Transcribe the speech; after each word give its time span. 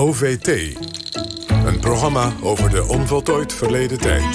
OVT. 0.00 0.48
Een 1.64 1.78
programma 1.80 2.32
over 2.42 2.70
de 2.70 2.84
onvoltooid 2.88 3.52
verleden 3.52 3.98
tijd. 3.98 4.34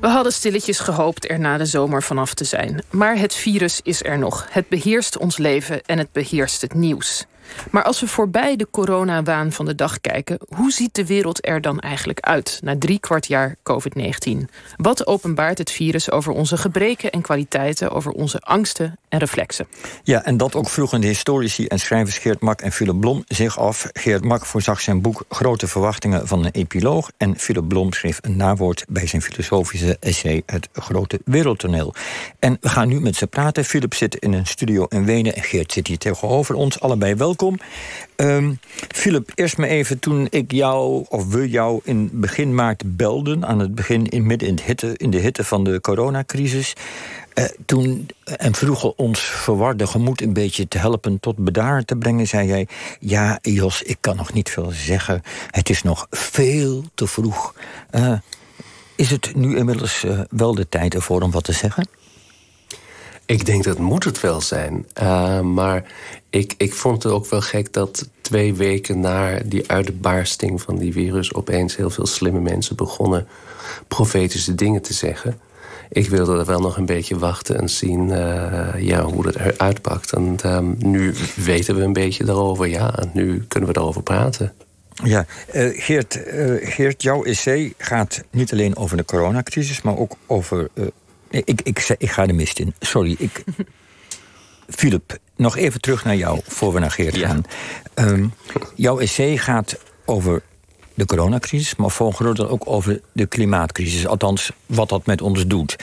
We 0.00 0.06
hadden 0.08 0.32
stilletjes 0.32 0.78
gehoopt 0.78 1.30
er 1.30 1.40
na 1.40 1.56
de 1.56 1.66
zomer 1.66 2.02
vanaf 2.02 2.34
te 2.34 2.44
zijn. 2.44 2.82
Maar 2.90 3.18
het 3.18 3.34
virus 3.34 3.80
is 3.82 4.04
er 4.04 4.18
nog. 4.18 4.46
Het 4.50 4.68
beheerst 4.68 5.18
ons 5.18 5.38
leven 5.38 5.82
en 5.82 5.98
het 5.98 6.12
beheerst 6.12 6.60
het 6.60 6.74
nieuws. 6.74 7.26
Maar 7.70 7.82
als 7.82 8.00
we 8.00 8.08
voorbij 8.08 8.56
de 8.56 8.68
coronawaan 8.70 9.52
van 9.52 9.64
de 9.64 9.74
dag 9.74 10.00
kijken... 10.00 10.38
hoe 10.56 10.72
ziet 10.72 10.94
de 10.94 11.06
wereld 11.06 11.46
er 11.46 11.60
dan 11.60 11.78
eigenlijk 11.78 12.20
uit 12.20 12.58
na 12.62 12.78
drie 12.78 12.98
kwart 12.98 13.26
jaar 13.26 13.56
COVID-19? 13.62 14.38
Wat 14.76 15.06
openbaart 15.06 15.58
het 15.58 15.70
virus 15.70 16.10
over 16.10 16.32
onze 16.32 16.56
gebreken 16.56 17.10
en 17.10 17.20
kwaliteiten... 17.20 17.90
over 17.90 18.12
onze 18.12 18.40
angsten 18.40 18.98
en 19.08 19.18
reflexen? 19.18 19.66
Ja, 20.02 20.24
en 20.24 20.36
dat 20.36 20.54
ook 20.54 20.68
vroegen 20.68 21.00
de 21.00 21.06
historici 21.06 21.66
en 21.66 21.78
schrijvers 21.78 22.18
Geert 22.18 22.40
Mak 22.40 22.60
en 22.60 22.72
Philip 22.72 23.00
Blom 23.00 23.24
zich 23.28 23.58
af. 23.58 23.88
Geert 23.92 24.24
Mak 24.24 24.46
voorzag 24.46 24.80
zijn 24.80 25.00
boek 25.00 25.24
Grote 25.28 25.66
Verwachtingen 25.66 26.28
van 26.28 26.44
een 26.44 26.52
epiloog... 26.52 27.10
en 27.16 27.38
Philip 27.38 27.68
Blom 27.68 27.92
schreef 27.92 28.18
een 28.22 28.36
nawoord 28.36 28.84
bij 28.88 29.06
zijn 29.06 29.22
filosofische 29.22 29.96
essay... 30.00 30.42
Het 30.46 30.68
Grote 30.72 31.20
Wereldtoneel. 31.24 31.94
En 32.38 32.56
we 32.60 32.68
gaan 32.68 32.88
nu 32.88 33.00
met 33.00 33.16
ze 33.16 33.26
praten. 33.26 33.64
Philip 33.64 33.94
zit 33.94 34.14
in 34.14 34.32
een 34.32 34.46
studio 34.46 34.84
in 34.84 35.04
Wenen 35.04 35.34
en 35.34 35.42
Geert 35.42 35.72
zit 35.72 35.86
hier 35.86 35.98
tegenover 35.98 36.54
ons. 36.54 36.80
Allebei 36.80 37.14
welkom 37.14 37.33
welkom. 37.36 37.58
Um, 38.16 38.58
Philip, 38.88 39.32
eerst 39.34 39.56
maar 39.56 39.68
even 39.68 39.98
toen 39.98 40.26
ik 40.30 40.52
jou, 40.52 41.04
of 41.08 41.26
we 41.26 41.48
jou 41.48 41.80
in 41.84 42.10
begin 42.12 42.54
maart 42.54 42.96
belden... 42.96 43.46
aan 43.46 43.58
het 43.58 43.74
begin 43.74 44.06
in, 44.06 44.26
midden 44.26 44.48
in, 44.48 44.58
hitte, 44.64 44.96
in 44.96 45.10
de 45.10 45.18
hitte 45.18 45.44
van 45.44 45.64
de 45.64 45.80
coronacrisis... 45.80 46.72
Uh, 47.34 47.44
toen, 47.66 48.08
en 48.24 48.54
vroegen 48.54 48.98
ons 48.98 49.20
verwarde 49.20 49.86
gemoed 49.86 50.22
een 50.22 50.32
beetje 50.32 50.68
te 50.68 50.78
helpen 50.78 51.20
tot 51.20 51.36
bedaren 51.36 51.86
te 51.86 51.96
brengen, 51.96 52.26
zei 52.26 52.46
jij: 52.46 52.68
Ja, 53.00 53.38
Jos, 53.42 53.82
ik 53.82 53.96
kan 54.00 54.16
nog 54.16 54.32
niet 54.32 54.50
veel 54.50 54.70
zeggen. 54.70 55.22
Het 55.50 55.70
is 55.70 55.82
nog 55.82 56.06
veel 56.10 56.84
te 56.94 57.06
vroeg. 57.06 57.54
Uh, 57.90 58.18
is 58.96 59.10
het 59.10 59.34
nu 59.34 59.56
inmiddels 59.56 60.04
wel 60.30 60.54
de 60.54 60.68
tijd 60.68 60.94
ervoor 60.94 61.22
om 61.22 61.30
wat 61.30 61.44
te 61.44 61.52
zeggen? 61.52 61.88
Ik 63.26 63.46
denk 63.46 63.64
dat 63.64 63.78
moet 63.78 64.04
het 64.04 64.20
wel 64.20 64.40
zijn. 64.40 64.86
Uh, 65.02 65.40
maar 65.40 65.84
ik, 66.30 66.54
ik 66.56 66.74
vond 66.74 67.02
het 67.02 67.12
ook 67.12 67.26
wel 67.26 67.40
gek 67.40 67.72
dat 67.72 68.08
twee 68.20 68.54
weken 68.54 69.00
na 69.00 69.38
die 69.44 69.70
uitbarsting 69.70 70.62
van 70.62 70.78
die 70.78 70.92
virus... 70.92 71.34
opeens 71.34 71.76
heel 71.76 71.90
veel 71.90 72.06
slimme 72.06 72.40
mensen 72.40 72.76
begonnen 72.76 73.26
profetische 73.88 74.54
dingen 74.54 74.82
te 74.82 74.92
zeggen. 74.92 75.40
Ik 75.90 76.08
wilde 76.08 76.38
er 76.38 76.44
wel 76.44 76.60
nog 76.60 76.76
een 76.76 76.86
beetje 76.86 77.18
wachten 77.18 77.58
en 77.58 77.68
zien 77.68 78.08
uh, 78.08 78.68
ja, 78.78 79.02
hoe 79.04 79.26
het 79.26 79.36
eruit 79.36 79.82
pakt. 79.82 80.12
En 80.12 80.36
um, 80.46 80.76
nu 80.78 81.14
weten 81.36 81.76
we 81.76 81.82
een 81.82 81.92
beetje 81.92 82.24
daarover, 82.24 82.66
ja. 82.66 83.04
Nu 83.12 83.44
kunnen 83.48 83.68
we 83.68 83.74
daarover 83.74 84.02
praten. 84.02 84.52
Ja, 85.04 85.26
uh, 85.54 85.82
Geert, 85.82 86.20
Geert, 86.60 87.02
jouw 87.02 87.24
essay 87.24 87.74
gaat 87.78 88.24
niet 88.30 88.52
alleen 88.52 88.76
over 88.76 88.96
de 88.96 89.04
coronacrisis... 89.04 89.82
maar 89.82 89.96
ook 89.96 90.16
over 90.26 90.68
ik, 91.34 91.60
ik, 91.62 91.94
ik 91.98 92.10
ga 92.10 92.26
de 92.26 92.32
mist 92.32 92.58
in. 92.58 92.74
Sorry, 92.80 93.16
ik... 93.18 93.44
Philip, 94.68 95.18
nog 95.36 95.56
even 95.56 95.80
terug 95.80 96.04
naar 96.04 96.16
jou, 96.16 96.40
voor 96.44 96.72
we 96.72 96.80
naar 96.80 96.90
Geert 96.90 97.16
gaan. 97.16 97.42
Um, 97.94 98.34
jouw 98.74 98.98
essay 98.98 99.36
gaat 99.36 99.78
over 100.04 100.42
de 100.94 101.06
coronacrisis... 101.06 101.76
maar 101.76 101.90
voor 101.90 102.06
een 102.06 102.14
groot 102.14 102.36
deel 102.36 102.48
ook 102.48 102.62
over 102.66 103.00
de 103.12 103.26
klimaatcrisis. 103.26 104.06
Althans, 104.06 104.52
wat 104.66 104.88
dat 104.88 105.06
met 105.06 105.22
ons 105.22 105.46
doet. 105.46 105.76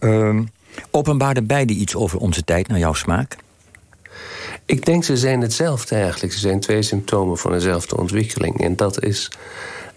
Um, 0.00 0.48
openbaarden 0.90 1.46
beide 1.46 1.72
iets 1.72 1.94
over 1.94 2.18
onze 2.18 2.44
tijd, 2.44 2.68
naar 2.68 2.78
jouw 2.78 2.92
smaak? 2.92 3.36
Ik 4.66 4.84
denk 4.84 5.04
ze 5.04 5.16
zijn 5.16 5.40
hetzelfde 5.40 5.94
eigenlijk. 5.94 6.32
Ze 6.32 6.38
zijn 6.38 6.60
twee 6.60 6.82
symptomen 6.82 7.38
van 7.38 7.52
dezelfde 7.52 7.96
ontwikkeling. 7.96 8.60
En 8.60 8.76
dat 8.76 9.02
is 9.02 9.30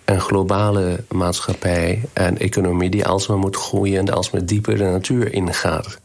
een 0.08 0.22
globale 0.22 1.04
maatschappij 1.12 2.02
en 2.14 2.38
economie 2.38 2.90
die 2.90 3.06
alsmaar 3.06 3.38
moet 3.38 3.56
groeien 3.56 4.00
en 4.00 4.14
alsmaar 4.14 4.46
dieper 4.46 4.78
de 4.78 4.84
natuur 4.84 5.34
ingaat. 5.34 6.00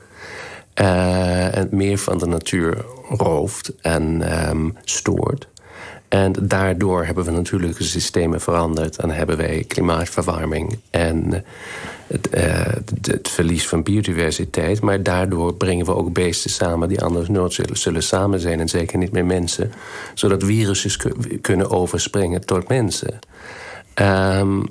Uh, 0.80 1.56
en 1.56 1.68
meer 1.70 1.98
van 1.98 2.18
de 2.18 2.26
natuur 2.26 2.84
rooft 3.08 3.72
en 3.80 4.38
um, 4.48 4.76
stoort. 4.84 5.48
En 6.08 6.32
daardoor 6.41 7.04
hebben 7.04 7.24
we 7.24 7.30
natuurlijke 7.30 7.82
systemen 7.82 8.41
veranderd 8.41 8.96
en 8.96 9.10
hebben 9.10 9.36
wij 9.36 9.64
klimaatverwarming 9.68 10.78
en 10.91 11.44
het, 12.06 12.28
uh, 12.34 12.42
het, 13.02 13.28
verlies 13.28 13.68
van 13.68 13.82
biodiversiteit. 13.82 14.80
Maar 14.80 15.02
daardoor 15.02 15.54
brengen 15.54 15.86
we 15.86 15.94
ook 15.94 16.12
beesten 16.12 16.50
samen 16.50 16.88
die 16.88 17.02
anders 17.02 17.28
nooit 17.28 17.52
zullen, 17.52 17.76
zullen 17.76 18.02
samen 18.02 18.41
zijn 18.41 18.60
en 18.60 18.68
zeker 18.68 18.98
niet 18.98 19.12
meer 19.12 19.26
mensen, 19.26 19.72
zodat 20.14 20.44
virussen 20.44 21.12
kunnen 21.41 21.70
overspringen 21.70 22.46
tot 22.46 22.68
mensen. 22.68 23.18
Um, 24.00 24.64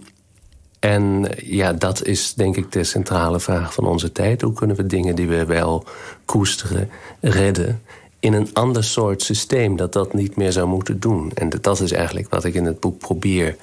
en 0.82 1.28
ja, 1.38 1.74
dat 1.74 2.06
is 2.06 2.34
denk 2.34 2.58
ik 2.58 2.72
de 2.72 2.84
centrale 2.84 3.40
vraag 3.40 3.74
van 3.74 3.86
onze 3.86 4.12
tijd. 4.12 4.42
Hoe 4.42 4.54
kunnen 4.54 4.76
we 4.76 4.86
dingen 4.86 5.16
die 5.16 5.28
we 5.28 5.46
wel 5.46 5.86
koesteren, 6.26 6.90
redden... 7.20 7.82
in 8.20 8.34
een 8.34 8.50
ander 8.54 8.84
soort 8.84 9.22
systeem 9.22 9.76
dat 9.76 9.94
dat 9.94 10.14
niet 10.14 10.36
meer 10.36 10.52
zou 10.52 10.68
moeten 10.68 11.00
doen? 11.00 11.32
En 11.34 11.50
dat 11.62 11.80
is 11.80 11.92
eigenlijk 11.92 12.30
wat 12.30 12.44
ik 12.44 12.54
in 12.54 12.66
het 12.66 12.80
boek 12.80 13.00
probeer 13.00 13.56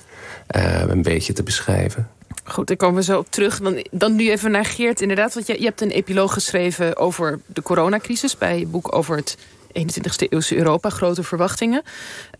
uh, 0.57 0.83
een 0.87 1.03
beetje 1.03 1.33
te 1.33 1.43
beschrijven. 1.43 2.09
Goed, 2.45 2.67
daar 2.67 2.77
komen 2.77 2.97
we 2.97 3.03
zo 3.03 3.19
op 3.19 3.31
terug. 3.31 3.61
Dan, 3.61 3.85
dan 3.91 4.15
nu 4.15 4.31
even 4.31 4.51
naar 4.51 4.65
Geert, 4.65 5.01
inderdaad. 5.01 5.35
Want 5.35 5.47
je, 5.47 5.59
je 5.59 5.65
hebt 5.65 5.81
een 5.81 5.91
epiloog 5.91 6.33
geschreven 6.33 6.97
over 6.97 7.41
de 7.47 7.63
coronacrisis... 7.63 8.37
bij 8.37 8.59
je 8.59 8.67
boek 8.67 8.95
over 8.95 9.17
het 9.17 9.37
21e 9.69 10.29
eeuwse 10.29 10.57
Europa, 10.57 10.91
Grote 10.91 11.23
Verwachtingen. 11.23 11.83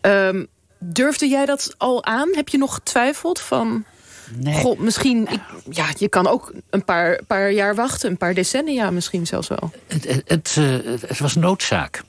Um, 0.01 0.47
Durfde 0.79 1.27
jij 1.27 1.45
dat 1.45 1.73
al 1.77 2.05
aan? 2.05 2.29
Heb 2.31 2.49
je 2.49 2.57
nog 2.57 2.73
getwijfeld 2.73 3.39
van... 3.39 3.85
Nee. 4.35 4.53
God, 4.53 4.79
misschien, 4.79 5.27
ik, 5.31 5.39
ja, 5.69 5.85
je 5.97 6.09
kan 6.09 6.27
ook 6.27 6.53
een 6.69 6.85
paar, 6.85 7.19
paar 7.27 7.51
jaar 7.51 7.75
wachten, 7.75 8.09
een 8.09 8.17
paar 8.17 8.33
decennia 8.33 8.91
misschien 8.91 9.27
zelfs 9.27 9.47
wel. 9.47 9.71
Het, 9.87 10.03
het, 10.03 10.55
het, 10.55 10.55
het 11.07 11.19
was 11.19 11.35
noodzaak. 11.35 12.01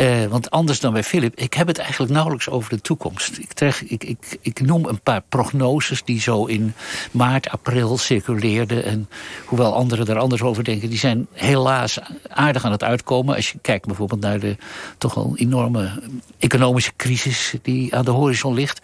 Uh, 0.00 0.24
want 0.24 0.50
anders 0.50 0.80
dan 0.80 0.92
bij 0.92 1.04
Philip, 1.04 1.38
ik 1.38 1.54
heb 1.54 1.66
het 1.66 1.78
eigenlijk 1.78 2.12
nauwelijks 2.12 2.48
over 2.48 2.70
de 2.70 2.80
toekomst. 2.80 3.38
Ik, 3.38 3.60
ik, 3.86 4.04
ik, 4.04 4.38
ik 4.40 4.60
noem 4.60 4.86
een 4.86 5.00
paar 5.00 5.22
prognoses 5.28 6.04
die 6.04 6.20
zo 6.20 6.44
in 6.44 6.74
maart, 7.10 7.48
april 7.48 7.98
circuleerden. 7.98 8.84
En 8.84 9.08
hoewel 9.44 9.74
anderen 9.74 10.06
er 10.06 10.18
anders 10.18 10.42
over 10.42 10.64
denken, 10.64 10.88
die 10.88 10.98
zijn 10.98 11.26
helaas 11.32 11.98
aardig 12.28 12.64
aan 12.64 12.72
het 12.72 12.84
uitkomen. 12.84 13.36
Als 13.36 13.52
je 13.52 13.58
kijkt 13.62 13.86
bijvoorbeeld 13.86 14.20
naar 14.20 14.40
de 14.40 14.56
toch 14.98 15.14
wel 15.14 15.32
enorme 15.36 16.02
economische 16.38 16.92
crisis 16.96 17.54
die 17.62 17.94
aan 17.94 18.04
de 18.04 18.10
horizon 18.10 18.54
ligt. 18.54 18.80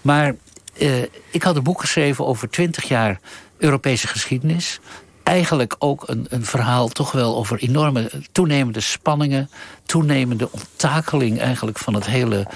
Maar 0.00 0.34
uh, 0.78 1.02
ik 1.30 1.42
had 1.42 1.56
een 1.56 1.62
boek 1.62 1.80
geschreven 1.80 2.26
over 2.26 2.50
twintig 2.50 2.84
jaar 2.84 3.20
Europese 3.58 4.06
geschiedenis 4.06 4.80
eigenlijk 5.24 5.76
ook 5.78 6.08
een, 6.08 6.26
een 6.28 6.44
verhaal 6.44 6.88
toch 6.88 7.12
wel 7.12 7.36
over 7.36 7.58
enorme 7.58 8.10
toenemende 8.32 8.80
spanningen, 8.80 9.50
toenemende 9.86 10.48
onttakeling 10.50 11.40
eigenlijk 11.40 11.78
van 11.78 11.94
het 11.94 12.06
hele, 12.06 12.46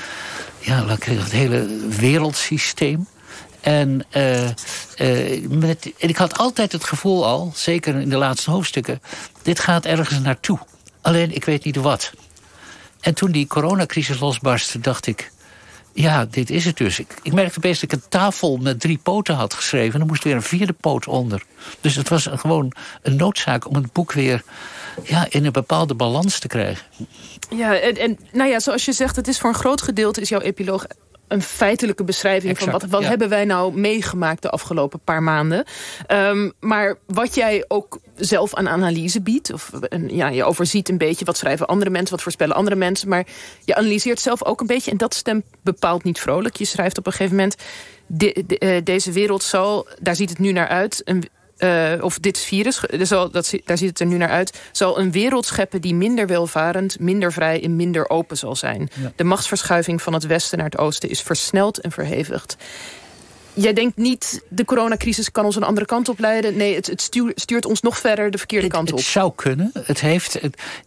ja, 0.58 0.86
het 0.86 1.32
hele 1.32 1.66
wereldsysteem. 1.88 3.06
En, 3.60 4.06
uh, 4.16 4.44
uh, 4.44 5.48
met, 5.48 5.92
en 5.98 6.08
ik 6.08 6.16
had 6.16 6.38
altijd 6.38 6.72
het 6.72 6.84
gevoel 6.84 7.26
al, 7.26 7.52
zeker 7.54 8.00
in 8.00 8.08
de 8.08 8.16
laatste 8.16 8.50
hoofdstukken... 8.50 9.00
dit 9.42 9.60
gaat 9.60 9.84
ergens 9.84 10.20
naartoe. 10.20 10.58
Alleen, 11.00 11.34
ik 11.34 11.44
weet 11.44 11.64
niet 11.64 11.76
wat. 11.76 12.12
En 13.00 13.14
toen 13.14 13.30
die 13.30 13.46
coronacrisis 13.46 14.20
losbarstte, 14.20 14.78
dacht 14.78 15.06
ik 15.06 15.32
ja, 16.00 16.26
dit 16.30 16.50
is 16.50 16.64
het 16.64 16.76
dus. 16.76 16.98
Ik, 16.98 17.14
ik 17.22 17.32
merkte 17.32 17.58
opeens 17.58 17.80
dat 17.80 17.92
ik 17.92 17.98
een 17.98 18.08
tafel 18.08 18.56
met 18.56 18.80
drie 18.80 18.98
poten 19.02 19.34
had 19.34 19.54
geschreven. 19.54 19.94
En 19.94 20.00
er 20.00 20.06
moest 20.06 20.24
weer 20.24 20.34
een 20.34 20.42
vierde 20.42 20.72
poot 20.72 21.06
onder. 21.06 21.42
Dus 21.80 21.94
het 21.94 22.08
was 22.08 22.28
gewoon 22.32 22.72
een 23.02 23.16
noodzaak 23.16 23.68
om 23.68 23.74
het 23.74 23.92
boek 23.92 24.12
weer 24.12 24.42
ja, 25.02 25.26
in 25.28 25.44
een 25.44 25.52
bepaalde 25.52 25.94
balans 25.94 26.38
te 26.38 26.48
krijgen. 26.48 26.86
Ja, 27.50 27.78
en, 27.78 27.96
en 27.96 28.18
nou 28.32 28.50
ja, 28.50 28.60
zoals 28.60 28.84
je 28.84 28.92
zegt, 28.92 29.16
het 29.16 29.28
is 29.28 29.38
voor 29.38 29.48
een 29.48 29.56
groot 29.56 29.82
gedeelte... 29.82 30.20
is 30.20 30.28
jouw 30.28 30.40
epiloog 30.40 30.86
een 31.28 31.42
feitelijke 31.42 32.04
beschrijving 32.04 32.58
van 32.58 32.70
wat, 32.70 32.84
wat 32.84 33.04
hebben 33.04 33.28
wij 33.28 33.44
nou 33.44 33.78
meegemaakt 33.78 34.42
de 34.42 34.50
afgelopen 34.50 35.00
paar 35.04 35.22
maanden. 35.22 35.64
Um, 36.08 36.52
maar 36.60 36.98
wat 37.06 37.34
jij 37.34 37.64
ook 37.68 38.00
zelf 38.18 38.54
aan 38.54 38.68
analyse 38.68 39.20
biedt, 39.20 39.52
of 39.52 39.70
ja, 40.06 40.28
je 40.28 40.44
overziet 40.44 40.88
een 40.88 40.98
beetje 40.98 41.24
wat 41.24 41.36
schrijven 41.36 41.66
andere 41.66 41.90
mensen, 41.90 42.10
wat 42.10 42.22
voorspellen 42.22 42.54
andere 42.54 42.76
mensen, 42.76 43.08
maar 43.08 43.26
je 43.64 43.74
analyseert 43.74 44.20
zelf 44.20 44.44
ook 44.44 44.60
een 44.60 44.66
beetje 44.66 44.90
en 44.90 44.96
dat 44.96 45.14
stemt 45.14 45.44
bepaald 45.62 46.04
niet 46.04 46.20
vrolijk. 46.20 46.56
Je 46.56 46.64
schrijft 46.64 46.98
op 46.98 47.06
een 47.06 47.12
gegeven 47.12 47.36
moment, 47.36 47.56
de, 48.06 48.44
de, 48.46 48.60
uh, 48.60 48.84
deze 48.84 49.12
wereld 49.12 49.42
zal, 49.42 49.86
daar 50.00 50.16
ziet 50.16 50.30
het 50.30 50.38
nu 50.38 50.52
naar 50.52 50.68
uit, 50.68 51.02
een, 51.04 51.28
uh, 51.58 51.92
of 52.00 52.18
dit 52.18 52.38
virus, 52.38 52.80
zal, 53.00 53.30
dat, 53.30 53.52
daar 53.64 53.78
ziet 53.78 53.88
het 53.88 54.00
er 54.00 54.06
nu 54.06 54.16
naar 54.16 54.28
uit... 54.28 54.60
zal 54.72 54.98
een 54.98 55.12
wereld 55.12 55.46
scheppen 55.46 55.80
die 55.80 55.94
minder 55.94 56.26
welvarend, 56.26 57.00
minder 57.00 57.32
vrij 57.32 57.62
en 57.62 57.76
minder 57.76 58.08
open 58.08 58.36
zal 58.36 58.56
zijn. 58.56 58.90
Ja. 59.00 59.12
De 59.16 59.24
machtsverschuiving 59.24 60.02
van 60.02 60.12
het 60.12 60.26
westen 60.26 60.58
naar 60.58 60.66
het 60.66 60.78
oosten 60.78 61.10
is 61.10 61.20
versneld 61.20 61.80
en 61.80 61.92
verhevigd. 61.92 62.56
Jij 63.58 63.72
denkt 63.72 63.96
niet, 63.96 64.42
de 64.48 64.64
coronacrisis 64.64 65.30
kan 65.30 65.44
ons 65.44 65.56
een 65.56 65.62
andere 65.62 65.86
kant 65.86 66.08
op 66.08 66.18
leiden. 66.18 66.56
Nee, 66.56 66.74
het, 66.74 66.86
het 66.86 67.10
stuurt, 67.34 67.66
ons 67.66 67.80
nog 67.80 67.98
verder 67.98 68.30
de 68.30 68.38
verkeerde 68.38 68.66
kant 68.66 68.92
op. 68.92 68.98
Het 68.98 69.06
zou 69.06 69.32
kunnen. 69.34 69.70
Het 69.82 70.00
heeft, 70.00 70.40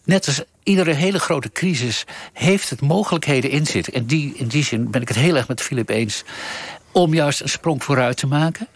net 0.04 0.26
als 0.26 0.42
iedere 0.62 0.92
hele 0.92 1.18
grote 1.18 1.52
crisis, 1.52 2.04
heeft 2.32 2.70
het 2.70 2.80
mogelijkheden 2.80 3.50
in 3.50 3.66
zitten. 3.66 3.92
En 3.92 4.06
die, 4.06 4.34
in 4.36 4.46
die 4.46 4.64
zin 4.64 4.90
ben 4.90 5.00
ik 5.00 5.08
het 5.08 5.16
heel 5.16 5.36
erg 5.36 5.48
met 5.48 5.60
Philip 5.60 5.88
eens. 5.88 6.24
Om 6.92 7.14
juist 7.14 7.40
een 7.40 7.48
sprong 7.48 7.84
vooruit 7.84 8.16
te 8.16 8.26
maken. 8.26 8.68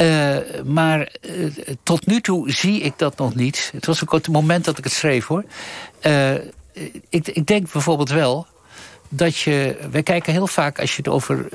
Uh, 0.00 0.36
maar 0.64 1.12
uh, 1.20 1.50
tot 1.82 2.06
nu 2.06 2.20
toe 2.20 2.50
zie 2.50 2.80
ik 2.80 2.92
dat 2.96 3.18
nog 3.18 3.34
niet. 3.34 3.70
Het 3.74 3.86
was 3.86 4.02
ook 4.02 4.12
het 4.12 4.28
moment 4.28 4.64
dat 4.64 4.78
ik 4.78 4.84
het 4.84 4.92
schreef 4.92 5.26
hoor. 5.26 5.44
Uh, 6.02 6.34
ik, 7.08 7.28
ik 7.28 7.46
denk 7.46 7.72
bijvoorbeeld 7.72 8.10
wel 8.10 8.46
dat 9.08 9.38
je... 9.38 9.76
Wij 9.90 10.02
kijken 10.02 10.32
heel 10.32 10.46
vaak, 10.46 10.80
als 10.80 10.90
je 10.90 10.96
het 10.96 11.08
over 11.08 11.48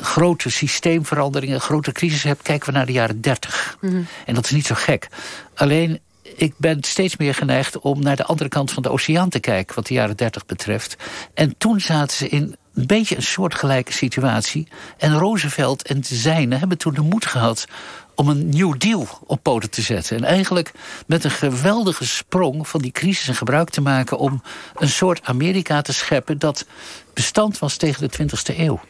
grote 0.00 0.50
systeemveranderingen... 0.50 1.60
grote 1.60 1.92
crisis 1.92 2.22
hebt, 2.22 2.42
kijken 2.42 2.66
we 2.66 2.76
naar 2.76 2.86
de 2.86 2.92
jaren 2.92 3.20
30. 3.20 3.76
Mm 3.80 3.90
-hmm. 3.90 4.06
En 4.26 4.34
dat 4.34 4.44
is 4.44 4.50
niet 4.50 4.66
zo 4.66 4.74
gek. 4.74 5.08
Alleen, 5.54 6.00
ik 6.36 6.54
ben 6.56 6.82
steeds 6.82 7.16
meer 7.16 7.34
geneigd 7.34 7.78
om 7.78 8.02
naar 8.02 8.16
de 8.16 8.24
andere 8.24 8.48
kant 8.48 8.72
van 8.72 8.82
de 8.82 8.90
oceaan 8.90 9.28
te 9.28 9.40
kijken... 9.40 9.74
wat 9.74 9.86
de 9.86 9.94
jaren 9.94 10.16
30 10.16 10.46
betreft. 10.46 10.96
En 11.34 11.54
toen 11.58 11.80
zaten 11.80 12.16
ze 12.16 12.28
in 12.28 12.56
een 12.74 12.86
beetje 12.86 13.16
een 13.16 13.22
soortgelijke 13.22 13.92
situatie. 13.92 14.68
En 14.98 15.18
Roosevelt 15.18 15.82
en 15.82 16.00
de 16.00 16.14
zijnen 16.14 16.58
hebben 16.58 16.78
toen 16.78 16.94
de 16.94 17.00
moed 17.00 17.26
gehad 17.26 17.66
om 18.14 18.28
een 18.28 18.48
New 18.48 18.78
Deal 18.78 19.06
op 19.26 19.42
poten 19.42 19.70
te 19.70 19.82
zetten. 19.82 20.16
En 20.16 20.24
eigenlijk 20.24 20.72
met 21.06 21.24
een 21.24 21.30
geweldige 21.30 22.06
sprong 22.06 22.68
van 22.68 22.80
die 22.80 22.92
crisis 22.92 23.28
een 23.28 23.34
gebruik 23.34 23.70
te 23.70 23.80
maken... 23.80 24.18
om 24.18 24.42
een 24.76 24.88
soort 24.88 25.20
Amerika 25.24 25.82
te 25.82 25.92
scheppen 25.92 26.38
dat 26.38 26.66
bestand 27.14 27.58
was 27.58 27.76
tegen 27.76 28.08
de 28.08 28.16
20e 28.22 28.58
eeuw. 28.58 28.80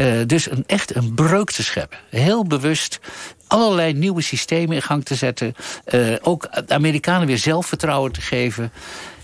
Uh, 0.00 0.26
dus 0.26 0.50
een, 0.50 0.64
echt 0.66 0.94
een 0.94 1.14
breuk 1.14 1.50
te 1.50 1.62
scheppen. 1.62 1.98
Heel 2.10 2.44
bewust 2.44 3.00
allerlei 3.46 3.92
nieuwe 3.92 4.22
systemen 4.22 4.74
in 4.74 4.82
gang 4.82 5.04
te 5.04 5.14
zetten. 5.14 5.54
Uh, 5.94 6.16
ook 6.22 6.66
de 6.66 6.74
Amerikanen 6.74 7.26
weer 7.26 7.38
zelfvertrouwen 7.38 8.12
te 8.12 8.20
geven. 8.20 8.72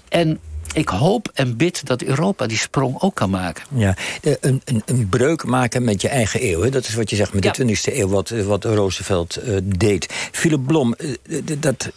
En 0.09 0.41
ik 0.73 0.89
hoop 0.89 1.31
en 1.35 1.57
bid 1.57 1.87
dat 1.87 2.03
Europa 2.03 2.47
die 2.47 2.59
sprong 2.59 3.01
ook 3.01 3.15
kan 3.15 3.31
maken. 3.31 3.65
Ja, 3.75 3.97
een, 4.41 4.63
een, 4.65 4.83
een 4.87 5.09
breuk 5.09 5.45
maken 5.45 5.85
met 5.85 6.01
je 6.01 6.09
eigen 6.09 6.47
eeuw. 6.47 6.63
Hè? 6.63 6.71
Dat 6.71 6.87
is 6.87 6.95
wat 6.95 7.11
je 7.11 7.17
zegt 7.17 7.33
met 7.33 7.43
de 7.43 7.77
20e 7.77 7.97
eeuw, 7.97 8.09
wat, 8.09 8.29
wat 8.29 8.65
Roosevelt 8.65 9.39
uh, 9.47 9.59
deed. 9.65 10.07
Philip 10.33 10.67
Blom, 10.67 10.95
uh, 10.99 11.43
dat, 11.59 11.91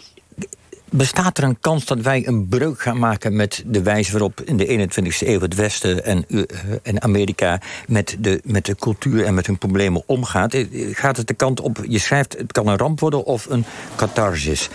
bestaat 0.89 1.37
er 1.37 1.43
een 1.43 1.59
kans 1.59 1.85
dat 1.85 1.99
wij 1.99 2.27
een 2.27 2.47
breuk 2.47 2.81
gaan 2.81 2.99
maken 2.99 3.35
met 3.35 3.63
de 3.65 3.81
wijze 3.81 4.11
waarop 4.11 4.41
in 4.41 4.57
de 4.57 4.89
21e 4.89 5.27
eeuw 5.27 5.41
het 5.41 5.55
Westen 5.55 6.05
en, 6.05 6.25
uh, 6.27 6.43
en 6.83 7.01
Amerika 7.01 7.61
met 7.87 8.15
de, 8.19 8.41
met 8.43 8.65
de 8.65 8.75
cultuur 8.75 9.25
en 9.25 9.33
met 9.33 9.47
hun 9.47 9.57
problemen 9.57 10.03
omgaat? 10.05 10.55
Gaat 10.91 11.17
het 11.17 11.27
de 11.27 11.33
kant 11.33 11.59
op, 11.59 11.85
je 11.87 11.99
schrijft, 11.99 12.37
het 12.37 12.51
kan 12.51 12.67
een 12.67 12.77
ramp 12.77 12.99
worden 12.99 13.25
of 13.25 13.45
een 13.49 13.65
catharsis? 13.95 14.69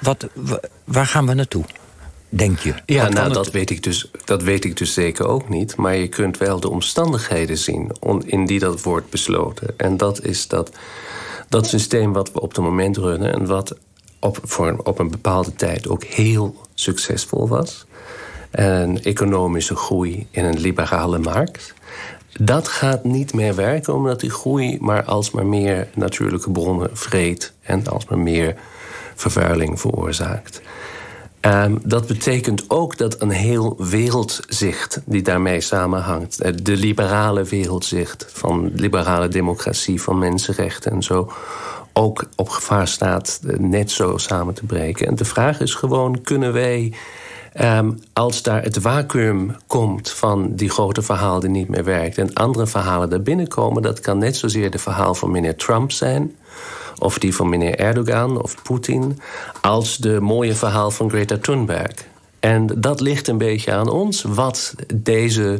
wat, 0.00 0.28
waar 0.84 1.06
gaan 1.06 1.26
we 1.26 1.34
naartoe? 1.34 1.64
Denk 2.28 2.58
je? 2.58 2.74
Ja, 2.86 3.08
nou, 3.08 3.32
dat, 3.32 3.50
weet 3.50 3.70
ik 3.70 3.82
dus, 3.82 4.10
dat 4.24 4.42
weet 4.42 4.64
ik 4.64 4.76
dus 4.76 4.92
zeker 4.92 5.26
ook 5.28 5.48
niet. 5.48 5.76
Maar 5.76 5.96
je 5.96 6.08
kunt 6.08 6.38
wel 6.38 6.60
de 6.60 6.70
omstandigheden 6.70 7.58
zien 7.58 7.92
in 8.26 8.46
die 8.46 8.58
dat 8.58 8.82
wordt 8.82 9.10
besloten. 9.10 9.74
En 9.76 9.96
dat 9.96 10.24
is 10.24 10.48
dat, 10.48 10.70
dat 11.48 11.66
systeem 11.66 12.12
wat 12.12 12.32
we 12.32 12.40
op 12.40 12.48
het 12.48 12.64
moment 12.64 12.96
runnen... 12.96 13.32
en 13.32 13.46
wat 13.46 13.76
op, 14.20 14.38
voor, 14.42 14.80
op 14.84 14.98
een 14.98 15.10
bepaalde 15.10 15.54
tijd 15.54 15.88
ook 15.88 16.04
heel 16.04 16.56
succesvol 16.74 17.48
was. 17.48 17.86
Een 18.50 19.02
economische 19.02 19.76
groei 19.76 20.26
in 20.30 20.44
een 20.44 20.60
liberale 20.60 21.18
markt. 21.18 21.74
Dat 22.40 22.68
gaat 22.68 23.04
niet 23.04 23.34
meer 23.34 23.54
werken, 23.54 23.94
omdat 23.94 24.20
die 24.20 24.30
groei 24.30 24.78
maar 24.80 25.04
alsmaar 25.04 25.46
meer 25.46 25.88
natuurlijke 25.94 26.50
bronnen 26.50 26.90
vreet... 26.92 27.52
en 27.62 27.86
alsmaar 27.86 28.18
meer 28.18 28.56
vervuiling 29.14 29.80
veroorzaakt. 29.80 30.60
Um, 31.40 31.78
dat 31.84 32.06
betekent 32.06 32.64
ook 32.70 32.96
dat 32.96 33.20
een 33.22 33.30
heel 33.30 33.76
wereldzicht 33.78 35.00
die 35.04 35.22
daarmee 35.22 35.60
samenhangt... 35.60 36.40
Eh, 36.40 36.52
de 36.62 36.76
liberale 36.76 37.44
wereldzicht 37.44 38.26
van 38.28 38.70
liberale 38.74 39.28
democratie, 39.28 40.02
van 40.02 40.18
mensenrechten 40.18 40.92
en 40.92 41.02
zo... 41.02 41.32
ook 41.92 42.24
op 42.36 42.48
gevaar 42.48 42.88
staat 42.88 43.40
eh, 43.46 43.58
net 43.58 43.90
zo 43.90 44.16
samen 44.16 44.54
te 44.54 44.64
breken. 44.64 45.06
En 45.06 45.16
de 45.16 45.24
vraag 45.24 45.60
is 45.60 45.74
gewoon, 45.74 46.22
kunnen 46.22 46.52
wij... 46.52 46.92
Um, 47.60 47.98
als 48.12 48.42
daar 48.42 48.62
het 48.62 48.78
vacuüm 48.80 49.56
komt 49.66 50.10
van 50.10 50.54
die 50.54 50.70
grote 50.70 51.02
verhaal 51.02 51.40
die 51.40 51.50
niet 51.50 51.68
meer 51.68 51.84
werkt... 51.84 52.18
en 52.18 52.32
andere 52.32 52.66
verhalen 52.66 53.10
daar 53.10 53.22
binnenkomen... 53.22 53.82
dat 53.82 54.00
kan 54.00 54.18
net 54.18 54.36
zozeer 54.36 54.70
de 54.70 54.78
verhaal 54.78 55.14
van 55.14 55.30
meneer 55.30 55.56
Trump 55.56 55.92
zijn 55.92 56.36
of 56.98 57.18
die 57.18 57.34
van 57.34 57.48
meneer 57.48 57.78
Erdogan 57.78 58.42
of 58.42 58.62
Poetin, 58.62 59.20
als 59.60 59.96
de 59.96 60.20
mooie 60.20 60.54
verhaal 60.54 60.90
van 60.90 61.10
Greta 61.10 61.38
Thunberg. 61.38 61.94
En 62.40 62.66
dat 62.76 63.00
ligt 63.00 63.28
een 63.28 63.38
beetje 63.38 63.72
aan 63.72 63.88
ons, 63.88 64.22
wat 64.22 64.74
deze, 64.94 65.58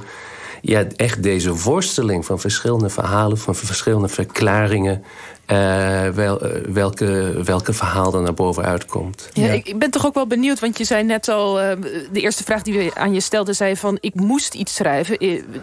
ja, 0.63 0.85
echt 0.97 1.23
deze 1.23 1.55
worsteling 1.55 2.25
van 2.25 2.41
verschillende 2.41 2.89
verhalen, 2.89 3.39
van 3.39 3.55
verschillende 3.55 4.09
verklaringen, 4.09 5.05
uh, 5.47 6.09
wel, 6.09 6.47
uh, 6.47 6.53
welke, 6.73 7.41
welke 7.45 7.73
verhaal 7.73 8.15
er 8.15 8.23
naar 8.23 8.35
boven 8.35 8.65
uitkomt. 8.65 9.29
Ja, 9.33 9.53
Ik, 9.53 9.69
ik, 9.69 9.79
ben 9.79 9.91
toch 9.91 10.07
ook 10.07 10.15
wel 10.15 10.27
benieuwd, 10.27 10.61
want 10.61 10.79
je 10.79 10.85
zei 10.85 11.05
net 11.05 11.29
al... 11.29 11.63
Uh, 11.63 11.71
de 12.13 12.21
eerste 12.21 12.45
vraag 12.45 12.63
die 12.63 12.79
we 12.79 12.91
aan 12.95 13.15
je 13.15 13.21
stelden, 13.21 13.55
zei 13.55 13.77
van... 13.77 13.99
ik 14.01 14.15
moest 14.15 14.55
iets 14.55 14.75
schrijven. 14.75 15.17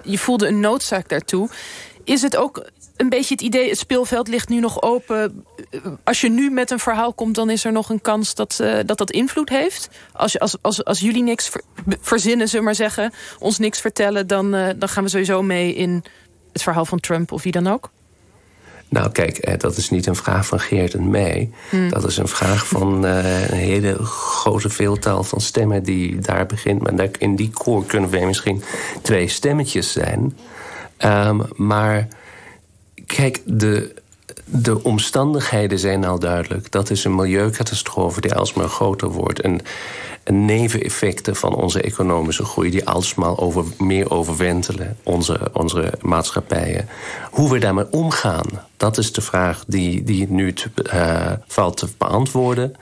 Je 0.04 0.18
voelde 0.18 0.48
een 0.48 0.60
noodzaak 0.60 1.10
daartoe. 1.10 1.50
Is 2.04 2.22
het 2.22 2.38
ook 2.38 2.66
een 2.96 3.10
beetje 3.10 3.34
het 3.34 3.44
idee, 3.44 3.70
het 3.70 3.78
speelveld 3.78 4.28
ligt 4.28 4.50
nu 4.50 4.60
nog 4.60 4.82
open. 4.82 5.46
Als 6.04 6.22
je 6.22 6.30
nu 6.30 6.50
met 6.50 6.72
een 6.72 6.80
verhaal 6.80 7.14
komt, 7.14 7.36
dan 7.36 7.50
is 7.50 7.66
er 7.66 7.72
nog 7.72 7.90
een 7.90 8.02
kans 8.02 8.36
dat 8.36 8.60
uh, 8.62 8.80
dat, 8.86 8.98
dat 8.98 9.12
invloed 9.12 9.50
heeft. 9.50 9.90
Als, 10.14 10.40
als, 10.40 10.58
als, 10.62 10.84
als 10.84 11.00
jullie 11.00 11.24
niks 11.24 11.50
ver, 11.50 11.62
verzinnen, 12.02 12.48
zullen 12.48 12.66
maar 12.66 12.76
zeggen, 12.76 13.14
ons 13.40 13.58
niks 13.58 13.82
vertellen... 13.82 14.28
Dan, 14.28 14.56
uh, 14.56 14.68
dan 14.76 14.90
gaan 14.90 15.04
we 15.04 15.10
sowieso 15.10 15.42
mee 15.42 15.74
in 15.74 16.04
het 16.52 16.64
verhaal 16.64 16.86
van 16.86 17.00
Trump 17.00 17.32
of 17.32 17.44
wie 17.44 17.52
dan 17.52 17.68
ook. 17.68 17.90
Nou 18.90 19.12
kijk, 19.12 19.38
eh, 19.38 19.60
dat 19.60 19.78
is 19.78 19.90
niet 19.90 20.06
een 20.06 20.16
vraag 20.16 20.46
van 20.46 20.60
Geert 20.60 20.94
en 20.94 21.10
mij. 21.10 21.50
Hmm. 21.70 21.90
Dat 21.90 22.04
is 22.04 22.18
een 22.18 22.28
vraag 22.28 22.68
van 22.68 23.06
uh, 23.06 23.50
een 23.50 23.58
hele 23.58 23.96
grote 24.06 24.70
veeltaal 24.70 25.24
van 25.24 25.42
stemmen 25.42 25.84
die 25.84 26.20
daar 26.20 26.46
begint. 26.46 26.82
Maar 26.82 27.10
in 27.18 27.36
die 27.36 27.50
koor 27.50 27.86
kunnen 27.86 28.10
we 28.10 28.26
misschien 28.26 28.64
twee 29.02 29.28
stemmetjes 29.28 29.92
zijn. 29.92 30.38
Um, 31.00 31.42
maar 31.56 32.08
Kijk, 33.06 33.42
de, 33.46 33.94
de 34.46 34.84
omstandigheden 34.84 35.80
zijn 35.80 36.06
al 36.06 36.20
duidelijk. 36.20 36.72
Dat 36.72 36.90
is 36.90 37.04
een 37.04 37.16
milieucatastrofe 37.16 38.22
die 38.22 38.34
alsmaar 38.34 38.70
groter 38.70 39.10
wordt. 39.10 39.42
En, 39.42 39.62
en 40.24 40.46
neveneffecten 40.46 41.36
van 41.36 41.56
onze 41.56 41.82
economische 41.82 42.46
groei... 42.46 42.70
die 42.70 42.88
alsmaar 42.88 43.38
over, 43.38 43.66
meer 43.78 44.12
overwentelen, 44.12 44.98
onze, 45.04 45.50
onze 45.54 45.94
maatschappijen. 46.02 46.88
Hoe 47.32 47.52
we 47.52 47.60
daarmee 47.60 47.92
omgaan, 47.92 48.48
dat 48.78 48.98
is 48.98 49.14
de 49.14 49.22
vraag 49.22 49.64
die, 49.68 50.04
die 50.04 50.30
nu 50.30 50.54
te, 50.54 50.70
uh, 50.94 51.32
valt 51.48 51.78
te 51.78 51.88
beantwoorden. 51.98 52.76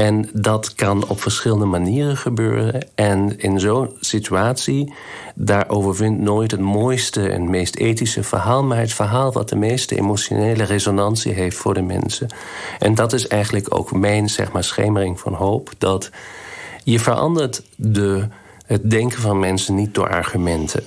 En 0.00 0.28
dat 0.32 0.74
kan 0.74 1.08
op 1.08 1.20
verschillende 1.20 1.64
manieren 1.64 2.16
gebeuren. 2.16 2.88
En 2.94 3.38
in 3.38 3.60
zo'n 3.60 3.96
situatie, 4.00 4.92
daar 5.34 5.68
overwint 5.68 6.20
nooit 6.20 6.50
het 6.50 6.60
mooiste 6.60 7.28
en 7.28 7.50
meest 7.50 7.76
ethische 7.76 8.22
verhaal, 8.22 8.64
maar 8.64 8.78
het 8.78 8.92
verhaal 8.92 9.32
wat 9.32 9.48
de 9.48 9.56
meeste 9.56 9.96
emotionele 9.96 10.64
resonantie 10.64 11.32
heeft 11.32 11.56
voor 11.56 11.74
de 11.74 11.82
mensen. 11.82 12.28
En 12.78 12.94
dat 12.94 13.12
is 13.12 13.28
eigenlijk 13.28 13.76
ook 13.76 13.92
mijn 13.92 14.28
zeg 14.28 14.52
maar, 14.52 14.64
schemering 14.64 15.20
van 15.20 15.34
hoop. 15.34 15.70
Dat 15.78 16.10
je 16.84 17.00
verandert 17.00 17.62
de, 17.76 18.28
het 18.66 18.90
denken 18.90 19.20
van 19.20 19.38
mensen 19.38 19.74
niet 19.74 19.94
door 19.94 20.08
argumenten. 20.08 20.82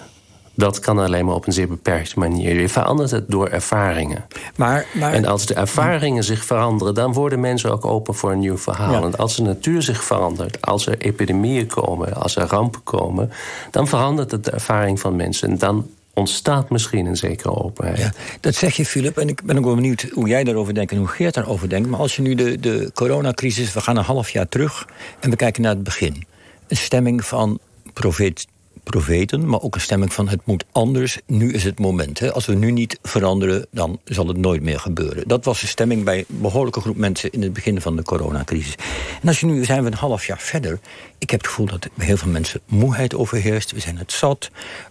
Dat 0.55 0.79
kan 0.79 1.00
alleen 1.00 1.25
maar 1.25 1.36
op 1.36 1.48
een 1.48 1.53
zeer 1.53 1.67
beperkte 1.67 2.19
manier. 2.19 2.62
Je 2.62 2.69
verandert 2.69 3.12
het 3.12 3.29
door 3.29 3.48
ervaringen. 3.48 4.25
Maar, 4.55 4.86
maar... 4.93 5.13
En 5.13 5.25
als 5.25 5.45
de 5.45 5.53
ervaringen 5.53 6.24
zich 6.24 6.45
veranderen... 6.45 6.93
dan 6.93 7.13
worden 7.13 7.39
mensen 7.39 7.72
ook 7.72 7.86
open 7.86 8.15
voor 8.15 8.31
een 8.31 8.39
nieuw 8.39 8.57
verhaal. 8.57 9.03
En 9.03 9.17
als 9.17 9.36
de 9.36 9.41
natuur 9.41 9.81
zich 9.81 10.03
verandert, 10.03 10.62
als 10.62 10.88
er 10.88 10.98
epidemieën 10.98 11.67
komen... 11.67 12.13
als 12.13 12.36
er 12.36 12.48
rampen 12.48 12.83
komen, 12.83 13.31
dan 13.72 13.88
verandert 13.88 14.31
het 14.31 14.45
de 14.45 14.51
ervaring 14.51 15.00
van 15.00 15.15
mensen. 15.15 15.50
En 15.50 15.57
dan 15.57 15.89
ontstaat 16.13 16.69
misschien 16.69 17.05
een 17.05 17.17
zekere 17.17 17.63
openheid. 17.63 17.98
Ja, 17.98 18.12
dat 18.39 18.55
zeg 18.55 18.75
je, 18.75 18.86
Filip. 18.86 19.17
En 19.17 19.27
ik 19.27 19.43
ben 19.43 19.57
ook 19.57 19.65
wel 19.65 19.75
benieuwd 19.75 20.07
hoe 20.12 20.27
jij 20.27 20.43
daarover 20.43 20.74
denkt... 20.74 20.91
en 20.91 20.98
hoe 20.98 21.07
Geert 21.07 21.33
daarover 21.33 21.69
denkt. 21.69 21.89
Maar 21.89 22.00
als 22.00 22.15
je 22.15 22.22
nu 22.22 22.36
de, 22.36 22.60
de 22.60 22.91
coronacrisis... 22.93 23.74
we 23.74 23.81
gaan 23.81 23.98
een 23.98 24.03
half 24.03 24.29
jaar 24.29 24.50
terug 24.50 24.88
en 25.19 25.29
we 25.29 25.36
kijken 25.36 25.62
naar 25.62 25.74
het 25.74 25.83
begin. 25.83 26.25
Een 26.67 26.77
stemming 26.77 27.25
van 27.25 27.60
profeet 27.93 28.48
profeten, 28.84 29.48
maar 29.50 29.62
ook 29.62 29.75
een 29.75 29.82
stemming 29.82 30.13
van 30.13 30.28
het 30.28 30.42
moet 30.44 30.66
anders. 30.72 31.20
Nu 31.25 31.54
is 31.54 31.63
het 31.63 31.80
moment. 31.80 32.20
Hè. 32.20 32.34
Als 32.34 32.46
we 32.46 32.54
nu 32.54 32.72
niet 32.72 33.00
veranderen, 33.02 33.66
dan 33.72 34.00
zal 34.04 34.28
het 34.28 34.38
nooit 34.38 34.62
meer 34.62 34.80
gebeuren. 34.80 35.28
Dat 35.28 35.46
was 35.46 35.62
de 35.62 35.68
stemming 35.68 36.04
bij 36.04 36.18
een 36.18 36.25
behoorlijke 36.42 36.82
groep 36.82 36.98
mensen 36.98 37.32
in 37.32 37.42
het 37.42 37.54
begin 37.54 37.82
van 37.82 37.96
de 37.96 38.04
coronacrisis. 38.04 38.75
En 39.22 39.28
als 39.28 39.40
je 39.40 39.46
nu 39.46 39.66
zijn 39.66 39.84
we 39.84 39.92
een 39.92 39.98
half 39.98 40.25
jaar 40.25 40.40
verder. 40.40 40.80
Ik 41.18 41.30
heb 41.30 41.40
het 41.40 41.50
gevoel 41.50 41.66
dat 41.66 41.88
bij 41.94 42.06
heel 42.06 42.18
veel 42.18 42.32
mensen 42.32 42.62
moeheid 42.66 43.16
overheerst. 43.16 43.72
We 43.72 43.80
zijn 43.80 43.98
het 43.98 44.12
zat. 44.12 44.50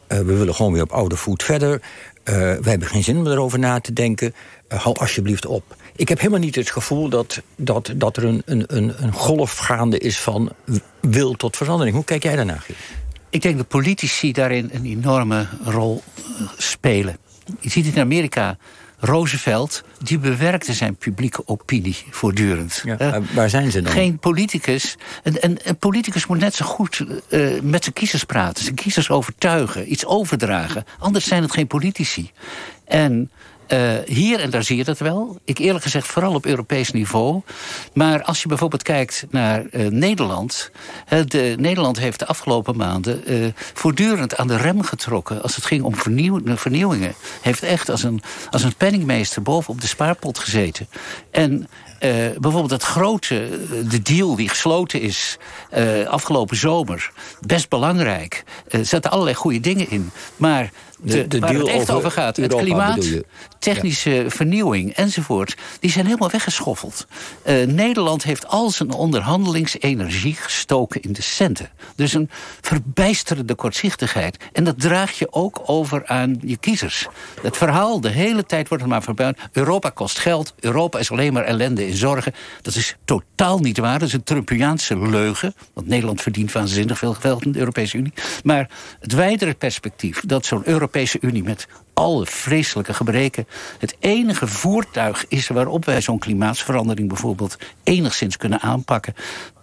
Uh, 0.08 0.18
we 0.18 0.34
willen 0.36 0.54
gewoon 0.54 0.72
weer 0.72 0.82
op 0.82 0.92
oude 0.92 1.16
voet 1.16 1.42
verder. 1.42 1.72
Uh, 1.72 2.34
we 2.34 2.70
hebben 2.70 2.88
geen 2.88 3.04
zin 3.04 3.16
om 3.16 3.26
erover 3.26 3.58
na 3.58 3.80
te 3.80 3.92
denken. 3.92 4.34
Uh, 4.68 4.82
hou 4.82 4.96
alsjeblieft 4.98 5.46
op. 5.46 5.76
Ik 5.96 6.08
heb 6.08 6.18
helemaal 6.18 6.40
niet 6.40 6.54
het 6.54 6.70
gevoel 6.70 7.08
dat, 7.08 7.42
dat, 7.56 7.92
dat 7.96 8.16
er 8.16 8.24
een, 8.24 8.42
een, 8.44 8.94
een 9.02 9.12
golf 9.12 9.56
gaande 9.56 9.98
is 9.98 10.20
van 10.20 10.50
wil 11.00 11.32
tot 11.32 11.56
verandering. 11.56 11.94
Hoe 11.94 12.04
kijk 12.04 12.22
jij 12.22 12.36
daarnaar? 12.36 12.66
Ik 13.32 13.42
denk 13.42 13.56
dat 13.56 13.68
politici 13.68 14.32
daarin 14.32 14.70
een 14.72 14.84
enorme 14.84 15.46
rol 15.64 16.02
spelen. 16.56 17.16
Je 17.60 17.70
ziet 17.70 17.86
het 17.86 17.94
in 17.94 18.00
Amerika. 18.00 18.56
Roosevelt, 18.98 19.84
die 20.02 20.18
bewerkte 20.18 20.72
zijn 20.72 20.96
publieke 20.96 21.42
opinie 21.46 21.96
voortdurend. 22.10 22.82
Ja, 22.84 23.20
waar 23.34 23.50
zijn 23.50 23.70
ze 23.70 23.80
dan? 23.80 23.92
Geen 23.92 24.18
politicus. 24.18 24.96
Een, 25.22 25.36
een, 25.40 25.58
een 25.62 25.76
politicus 25.76 26.26
moet 26.26 26.38
net 26.38 26.54
zo 26.54 26.64
goed 26.64 27.04
uh, 27.28 27.60
met 27.60 27.82
zijn 27.82 27.94
kiezers 27.94 28.24
praten. 28.24 28.62
Zijn 28.62 28.74
kiezers 28.74 29.10
overtuigen, 29.10 29.92
iets 29.92 30.06
overdragen. 30.06 30.84
Anders 30.98 31.26
zijn 31.26 31.42
het 31.42 31.52
geen 31.52 31.66
politici. 31.66 32.30
En 32.84 33.30
uh, 33.72 33.92
hier 34.04 34.40
en 34.40 34.50
daar 34.50 34.62
zie 34.62 34.76
je 34.76 34.84
dat 34.84 34.98
wel. 34.98 35.38
Ik 35.44 35.58
eerlijk 35.58 35.84
gezegd 35.84 36.06
vooral 36.06 36.34
op 36.34 36.46
Europees 36.46 36.90
niveau. 36.90 37.40
Maar 37.94 38.22
als 38.22 38.42
je 38.42 38.48
bijvoorbeeld 38.48 38.82
kijkt 38.82 39.26
naar 39.30 39.64
uh, 39.70 39.86
Nederland. 39.86 40.70
de, 41.26 41.54
Nederland 41.58 41.98
heeft 41.98 42.18
de 42.18 42.26
afgelopen 42.26 42.76
maanden 42.76 43.32
uh, 43.32 43.46
voortdurend 43.54 44.36
aan 44.36 44.46
de 44.46 44.56
rem 44.56 44.82
getrokken... 44.82 45.42
als 45.42 45.56
het 45.56 45.64
ging 45.64 45.82
om 45.82 45.96
vernieuw, 45.96 46.40
vernieuwingen. 46.44 47.14
Heeft 47.40 47.62
echt 47.62 47.88
als 47.88 48.02
een, 48.02 48.22
als 48.50 48.62
een 48.62 48.76
penningmeester 48.76 49.42
bovenop 49.42 49.80
de 49.80 49.86
spaarpot 49.86 50.38
gezeten. 50.38 50.88
En 51.30 51.68
bijvoorbeeld 52.38 52.68
dat 52.68 52.82
grote, 52.82 53.48
de 53.88 54.02
deal 54.02 54.36
die 54.36 54.48
gesloten 54.48 55.00
is 55.00 55.38
uh, 55.76 56.06
afgelopen 56.06 56.56
zomer, 56.56 57.12
best 57.40 57.68
belangrijk. 57.68 58.44
Er 58.68 58.80
uh, 58.94 59.00
allerlei 59.00 59.36
goede 59.36 59.60
dingen 59.60 59.90
in. 59.90 60.10
Maar 60.36 60.70
de, 61.02 61.26
de 61.26 61.38
waar 61.38 61.54
het 61.54 61.66
echt 61.66 61.90
over, 61.90 62.10
gaat, 62.10 62.38
Europa, 62.38 62.56
het 62.56 62.64
klimaat, 62.64 63.22
technische 63.58 64.10
ja. 64.10 64.30
vernieuwing 64.30 64.92
enzovoort... 64.92 65.56
die 65.80 65.90
zijn 65.90 66.06
helemaal 66.06 66.30
weggeschoffeld. 66.30 67.06
Uh, 67.46 67.66
Nederland 67.66 68.22
heeft 68.22 68.46
al 68.46 68.70
zijn 68.70 68.92
onderhandelingsenergie 68.92 70.34
gestoken 70.34 71.02
in 71.02 71.12
de 71.12 71.22
centen. 71.22 71.70
Dus 71.96 72.14
een 72.14 72.30
verbijsterende 72.60 73.54
kortzichtigheid. 73.54 74.36
En 74.52 74.64
dat 74.64 74.80
draag 74.80 75.18
je 75.18 75.32
ook 75.32 75.62
over 75.66 76.06
aan 76.06 76.38
je 76.44 76.56
kiezers. 76.56 77.06
Het 77.42 77.56
verhaal, 77.56 78.00
de 78.00 78.08
hele 78.08 78.44
tijd 78.44 78.68
wordt 78.68 78.82
er 78.82 78.90
maar 78.90 79.02
verbuid. 79.02 79.38
Europa 79.52 79.90
kost 79.90 80.18
geld, 80.18 80.54
Europa 80.60 80.98
is 80.98 81.10
alleen 81.10 81.32
maar 81.32 81.44
ellende 81.44 81.86
in 81.86 81.96
zorgen. 81.96 82.34
Dat 82.62 82.74
is 82.74 82.96
totaal 83.04 83.58
niet 83.58 83.78
waar, 83.78 83.98
dat 83.98 84.08
is 84.08 84.14
een 84.14 84.22
Trumpiaanse 84.22 84.98
leugen. 84.98 85.54
Want 85.72 85.86
Nederland 85.86 86.22
verdient 86.22 86.52
waanzinnig 86.52 86.98
veel 86.98 87.14
geld 87.14 87.44
in 87.44 87.52
de 87.52 87.58
Europese 87.58 87.96
Unie. 87.96 88.12
Maar 88.44 88.70
het 89.00 89.12
wijdere 89.12 89.54
perspectief 89.54 90.20
dat 90.26 90.46
zo'n 90.46 90.62
Europese 90.64 90.90
Unie 91.20 91.42
met 91.42 91.68
alle 91.94 92.26
vreselijke 92.26 92.94
gebreken... 92.94 93.46
het 93.78 93.96
enige 93.98 94.46
voertuig 94.46 95.24
is 95.28 95.48
waarop 95.48 95.84
wij 95.84 96.00
zo'n 96.00 96.18
klimaatsverandering 96.18 97.08
bijvoorbeeld... 97.08 97.56
enigszins 97.82 98.36
kunnen 98.36 98.60
aanpakken 98.60 99.14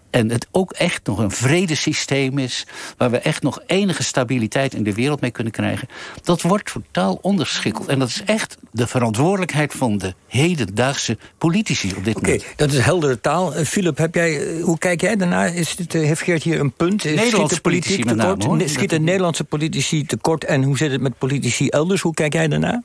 en 0.10 0.30
het 0.30 0.48
ook 0.52 0.72
echt 0.72 1.08
nog 1.08 1.18
een 1.18 1.32
vredesysteem 1.32 2.38
is... 2.38 2.66
waar 2.98 3.12
we 3.12 3.18
echt 3.18 3.44
nog 3.44 3.62
enige 3.66 4.04
stabiliteit 4.04 4.74
in 4.74 4.84
de 4.84 4.94
wereld 4.94 5.22
mee 5.22 5.32
kunnen 5.32 5.54
krijgen... 5.54 5.88
dat 6.24 6.42
wordt 6.42 6.72
totaal 6.72 7.20
onderschikkeld. 7.22 7.88
En 7.88 8.00
dat 8.00 8.08
is 8.08 8.24
echt 8.26 8.58
de 8.72 8.88
verantwoordelijkheid 8.88 9.74
van 9.74 9.98
de 9.98 10.14
hedendaagse 10.28 11.18
politici 11.38 11.94
op 11.98 12.04
dit 12.04 12.16
okay, 12.16 12.32
moment. 12.32 12.58
dat 12.58 12.72
is 12.72 12.80
heldere 12.80 13.22
taal. 13.22 13.58
Uh, 13.58 13.66
Philip, 13.66 13.98
heb 13.98 14.16
jij, 14.16 14.56
uh, 14.56 14.64
hoe 14.64 14.78
kijk 14.78 15.02
jij 15.02 15.16
daarna? 15.16 15.46
Is 15.46 15.76
dit, 15.76 15.94
uh, 15.94 16.02
heeft 16.02 16.22
Geert 16.22 16.44
hier 16.44 16.60
een 16.60 16.72
punt? 16.72 17.04
Nederlandse 17.04 17.62
politici 17.62 18.04
tekort? 18.04 18.18
Name, 18.18 18.58
hoor. 18.58 18.70
Schieten 18.70 19.04
Nederlandse 19.04 19.44
politici 19.44 20.06
tekort? 20.06 20.44
En 20.44 20.64
hoe 20.64 20.78
zit 20.78 20.92
het 20.92 21.02
met 21.02 21.18
politici 21.18 21.68
elders? 21.68 22.02
Hoe 22.02 22.14
kijk 22.14 22.34
jij 22.34 22.48
daarna? 22.48 22.84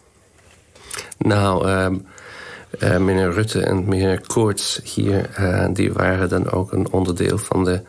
Nou... 1.18 1.68
Um 1.68 2.06
uh, 2.78 2.96
meneer 2.96 3.32
Rutte 3.32 3.60
en 3.60 3.88
meneer 3.88 4.20
Koorts 4.26 4.80
hier... 4.84 5.30
Uh, 5.40 5.66
die 5.72 5.92
waren 5.92 6.28
dan 6.28 6.50
ook 6.50 6.72
een 6.72 6.90
onderdeel 6.90 7.38
van 7.38 7.64
de, 7.64 7.80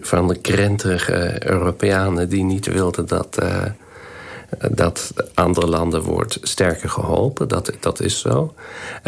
van 0.00 0.28
de 0.28 0.40
Europeanen... 1.46 2.28
die 2.28 2.44
niet 2.44 2.66
wilden 2.66 3.06
dat, 3.06 3.38
uh, 3.42 3.64
dat 4.70 5.12
andere 5.34 5.66
landen 5.66 6.02
wordt 6.02 6.38
sterker 6.42 6.88
geholpen. 6.88 7.48
Dat, 7.48 7.72
dat 7.80 8.00
is 8.00 8.20
zo. 8.20 8.54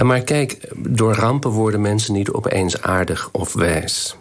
maar 0.03 0.21
kijk, 0.21 0.69
door 0.77 1.15
rampen 1.15 1.51
worden 1.51 1.81
mensen 1.81 2.15
niet 2.15 2.31
opeens 2.31 2.83
aardig 2.83 3.29
of 3.33 3.53
wijs... 3.53 4.17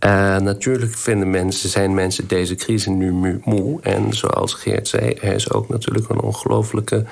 Uh, 0.00 0.36
natuurlijk 0.36 0.94
vinden 0.94 1.30
mensen, 1.30 1.68
zijn 1.68 1.94
mensen 1.94 2.28
deze 2.28 2.54
crisis 2.54 2.86
nu 2.86 3.40
moe. 3.44 3.80
En 3.80 4.12
zoals 4.12 4.54
Geert 4.54 4.88
zei, 4.88 5.12
er 5.12 5.32
is 5.32 5.52
ook 5.52 5.68
natuurlijk 5.68 6.08
een 6.08 6.20
ongelooflijke 6.20 7.04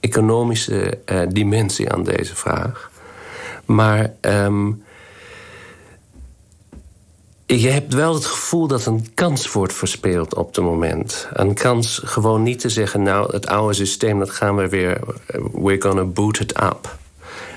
economische 0.00 0.98
uh, 1.06 1.22
dimensie 1.28 1.92
aan 1.92 2.02
deze 2.02 2.36
vraag. 2.36 2.90
Maar 3.64 4.12
um, 4.20 4.82
je 7.46 7.68
hebt 7.68 7.94
wel 7.94 8.14
het 8.14 8.24
gevoel 8.24 8.66
dat 8.66 8.86
een 8.86 9.14
kans 9.14 9.52
wordt 9.52 9.72
verspeeld 9.72 10.34
op 10.34 10.54
het 10.54 10.64
moment. 10.64 11.28
Een 11.32 11.54
kans 11.54 12.00
gewoon 12.04 12.42
niet 12.42 12.60
te 12.60 12.68
zeggen, 12.68 13.02
nou, 13.02 13.32
het 13.32 13.46
oude 13.46 13.74
systeem, 13.74 14.18
dat 14.18 14.30
gaan 14.30 14.56
we 14.56 14.68
weer... 14.68 15.00
we're 15.52 15.82
gonna 15.82 16.04
boot 16.04 16.38
it 16.38 16.62
up. 16.62 16.96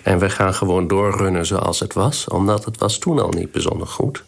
En 0.03 0.19
we 0.19 0.29
gaan 0.29 0.53
gewoon 0.53 0.87
doorrunnen 0.87 1.45
zoals 1.45 1.79
het 1.79 1.93
was. 1.93 2.27
Omdat 2.27 2.65
het 2.65 2.77
was 2.77 2.97
toen 2.97 3.19
al 3.19 3.29
niet 3.29 3.51
bijzonder 3.51 3.87
goed. 3.87 4.23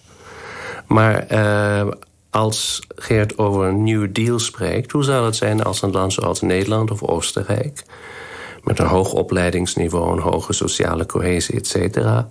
Maar 0.88 1.32
uh, 1.32 1.91
als 2.29 2.82
Geert 2.96 3.38
over 3.38 3.65
een 3.65 3.84
nieuw 3.84 4.12
deal 4.12 4.39
spreekt... 4.39 4.91
hoe 4.91 5.03
zou 5.03 5.25
het 5.25 5.36
zijn 5.36 5.63
als 5.63 5.82
een 5.82 5.91
land 5.91 6.13
zoals 6.13 6.41
Nederland 6.41 6.91
of 6.91 7.03
Oostenrijk... 7.03 7.84
met 8.63 8.79
een 8.79 8.86
hoog 8.86 9.13
opleidingsniveau, 9.13 10.12
een 10.12 10.24
hoge 10.32 10.53
sociale 10.53 11.06
cohesie, 11.06 11.56
et 11.56 11.67
cetera... 11.67 12.29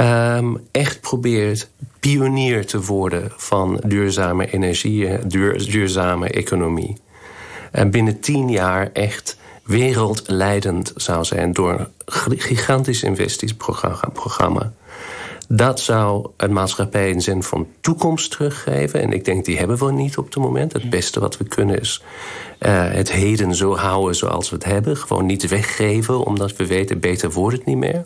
Um, 0.00 0.66
echt 0.70 1.00
probeert 1.00 1.68
pionier 2.00 2.66
te 2.66 2.80
worden 2.80 3.32
van 3.36 3.80
duurzame 3.86 4.50
energie, 4.50 5.26
duur, 5.26 5.70
duurzame 5.70 6.28
economie. 6.28 6.96
En 7.70 7.90
binnen 7.90 8.20
tien 8.20 8.50
jaar 8.50 8.90
echt 8.92 9.36
wereldleidend 9.64 10.92
zou 10.96 11.24
zijn 11.24 11.52
door 11.52 11.88
een 12.04 12.38
gigantisch 12.38 13.02
investeringsprogramma. 13.02 14.72
Dat 15.48 15.80
zou 15.80 16.30
een 16.36 16.52
maatschappij 16.52 17.10
een 17.10 17.20
zin 17.20 17.42
van 17.42 17.66
toekomst 17.80 18.30
teruggeven. 18.30 19.00
En 19.00 19.12
ik 19.12 19.24
denk, 19.24 19.44
die 19.44 19.58
hebben 19.58 19.86
we 19.86 19.92
niet 19.92 20.18
op 20.18 20.24
het 20.24 20.36
moment. 20.36 20.72
Het 20.72 20.90
beste 20.90 21.20
wat 21.20 21.36
we 21.36 21.44
kunnen 21.44 21.80
is 21.80 22.02
uh, 22.60 22.92
het 22.92 23.12
heden 23.12 23.54
zo 23.54 23.76
houden 23.76 24.16
zoals 24.16 24.50
we 24.50 24.56
het 24.56 24.64
hebben. 24.64 24.96
Gewoon 24.96 25.26
niet 25.26 25.48
weggeven, 25.48 26.24
omdat 26.24 26.56
we 26.56 26.66
weten, 26.66 27.00
beter 27.00 27.30
wordt 27.30 27.56
het 27.56 27.66
niet 27.66 27.76
meer. 27.76 28.04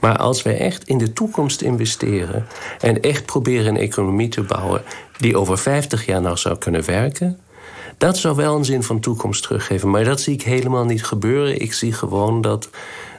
Maar 0.00 0.16
als 0.16 0.42
we 0.42 0.52
echt 0.52 0.84
in 0.84 0.98
de 0.98 1.12
toekomst 1.12 1.60
investeren... 1.60 2.46
en 2.80 3.00
echt 3.00 3.26
proberen 3.26 3.66
een 3.66 3.80
economie 3.80 4.28
te 4.28 4.42
bouwen... 4.42 4.82
die 5.16 5.36
over 5.36 5.58
50 5.58 6.06
jaar 6.06 6.20
nog 6.20 6.38
zou 6.38 6.58
kunnen 6.58 6.84
werken... 6.84 7.38
dat 8.02 8.18
zou 8.18 8.36
wel 8.36 8.56
een 8.56 8.64
zin 8.64 8.82
van 8.82 9.00
toekomst 9.00 9.42
teruggeven. 9.42 9.90
Maar 9.90 10.04
dat 10.04 10.20
zie 10.20 10.34
ik 10.34 10.42
helemaal 10.42 10.84
niet 10.84 11.04
gebeuren. 11.04 11.60
Ik 11.60 11.72
zie 11.72 11.92
gewoon 11.92 12.40
dat 12.40 12.68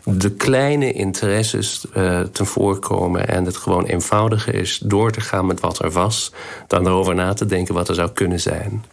de 0.03 0.31
kleine 0.31 0.91
interesses 0.91 1.85
uh, 1.97 2.19
ten 2.19 2.45
voorkomen... 2.45 3.27
en 3.27 3.45
het 3.45 3.57
gewoon 3.57 3.85
eenvoudiger 3.85 4.55
is 4.55 4.81
door 4.83 5.11
te 5.11 5.21
gaan 5.21 5.45
met 5.45 5.59
wat 5.59 5.79
er 5.79 5.91
was... 5.91 6.31
dan 6.67 6.85
erover 6.85 7.15
na 7.15 7.33
te 7.33 7.45
denken 7.45 7.73
wat 7.73 7.89
er 7.89 7.95
zou 7.95 8.11
kunnen 8.11 8.39
zijn. 8.39 8.85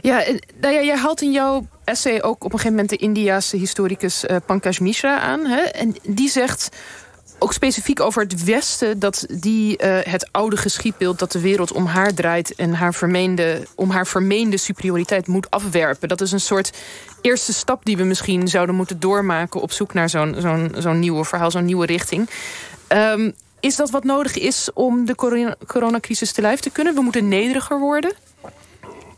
Ja, 0.00 0.24
nou 0.60 0.74
ja, 0.74 0.82
jij 0.82 0.96
haalt 0.96 1.22
in 1.22 1.32
jouw 1.32 1.66
essay 1.84 2.20
ook 2.20 2.44
op 2.44 2.52
een 2.52 2.58
gegeven 2.58 2.70
moment... 2.70 2.90
de 2.90 2.96
Indiaanse 2.96 3.56
historicus 3.56 4.24
uh, 4.24 4.36
Pankaj 4.46 4.76
Mishra 4.80 5.20
aan. 5.20 5.46
Hè? 5.46 5.60
En 5.60 5.94
die 6.02 6.28
zegt 6.30 6.68
ook 7.42 7.52
specifiek 7.52 8.00
over 8.00 8.22
het 8.22 8.44
Westen... 8.44 8.98
dat 8.98 9.26
die 9.28 9.82
uh, 9.82 9.98
het 10.02 10.28
oude 10.30 10.56
geschiedbeeld 10.56 11.18
dat 11.18 11.32
de 11.32 11.40
wereld 11.40 11.72
om 11.72 11.86
haar 11.86 12.14
draait... 12.14 12.54
en 12.54 12.74
haar 12.74 12.94
vermeende, 12.94 13.66
om 13.74 13.90
haar 13.90 14.06
vermeende 14.06 14.56
superioriteit 14.56 15.26
moet 15.26 15.50
afwerpen. 15.50 16.08
Dat 16.08 16.20
is 16.20 16.32
een 16.32 16.40
soort 16.40 16.72
eerste 17.20 17.52
stap 17.52 17.84
die 17.84 17.96
we 17.96 18.02
misschien 18.02 18.48
zouden 18.48 18.74
moeten 18.74 19.00
doormaken... 19.00 19.60
op 19.60 19.72
zoek 19.72 19.94
naar 19.94 20.08
zo'n 20.08 20.34
zo'n 20.38 20.74
zo'n 20.78 20.98
nieuwe 20.98 21.24
verhaal, 21.24 21.50
zo'n 21.50 21.64
nieuwe 21.64 21.86
richting. 21.86 22.30
Um, 22.88 23.32
is 23.60 23.76
dat 23.76 23.90
wat 23.90 24.04
nodig 24.04 24.38
is 24.38 24.68
om 24.74 25.06
de 25.06 25.14
corona 25.14 25.54
coronacrisis 25.66 26.32
te 26.32 26.40
lijf 26.40 26.60
te 26.60 26.70
kunnen? 26.70 26.94
We 26.94 27.00
moeten 27.00 27.28
nederiger 27.28 27.78
worden? 27.78 28.12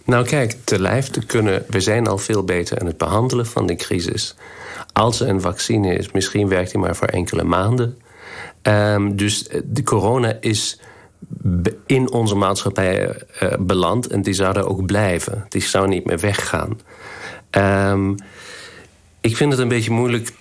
Nou 0.04 0.24
kijk, 0.24 0.56
te 0.64 0.80
lijf 0.80 1.08
te 1.08 1.26
kunnen... 1.26 1.64
we 1.68 1.80
zijn 1.80 2.06
al 2.06 2.18
veel 2.18 2.44
beter 2.44 2.80
in 2.80 2.86
het 2.86 2.98
behandelen 2.98 3.46
van 3.46 3.66
de 3.66 3.76
crisis. 3.76 4.34
Als 4.92 5.20
er 5.20 5.28
een 5.28 5.40
vaccine 5.40 5.94
is, 5.94 6.12
misschien 6.12 6.48
werkt 6.48 6.70
die 6.70 6.80
maar 6.80 6.96
voor 6.96 7.08
enkele 7.08 7.44
maanden... 7.44 7.98
Um, 8.68 9.16
dus 9.16 9.49
de 9.64 9.83
corona 9.83 10.37
is 10.40 10.80
in 11.87 12.12
onze 12.12 12.35
maatschappij 12.35 13.16
uh, 13.42 13.52
beland 13.59 14.06
en 14.06 14.23
die 14.23 14.35
zou 14.35 14.56
er 14.56 14.68
ook 14.68 14.87
blijven. 14.87 15.47
Die 15.49 15.62
zou 15.62 15.88
niet 15.88 16.04
meer 16.04 16.18
weggaan. 16.18 16.80
Um, 17.90 18.16
ik 19.21 19.37
vind 19.37 19.52
het 19.52 19.61
een 19.61 19.68
beetje 19.68 19.90
moeilijk. 19.90 20.33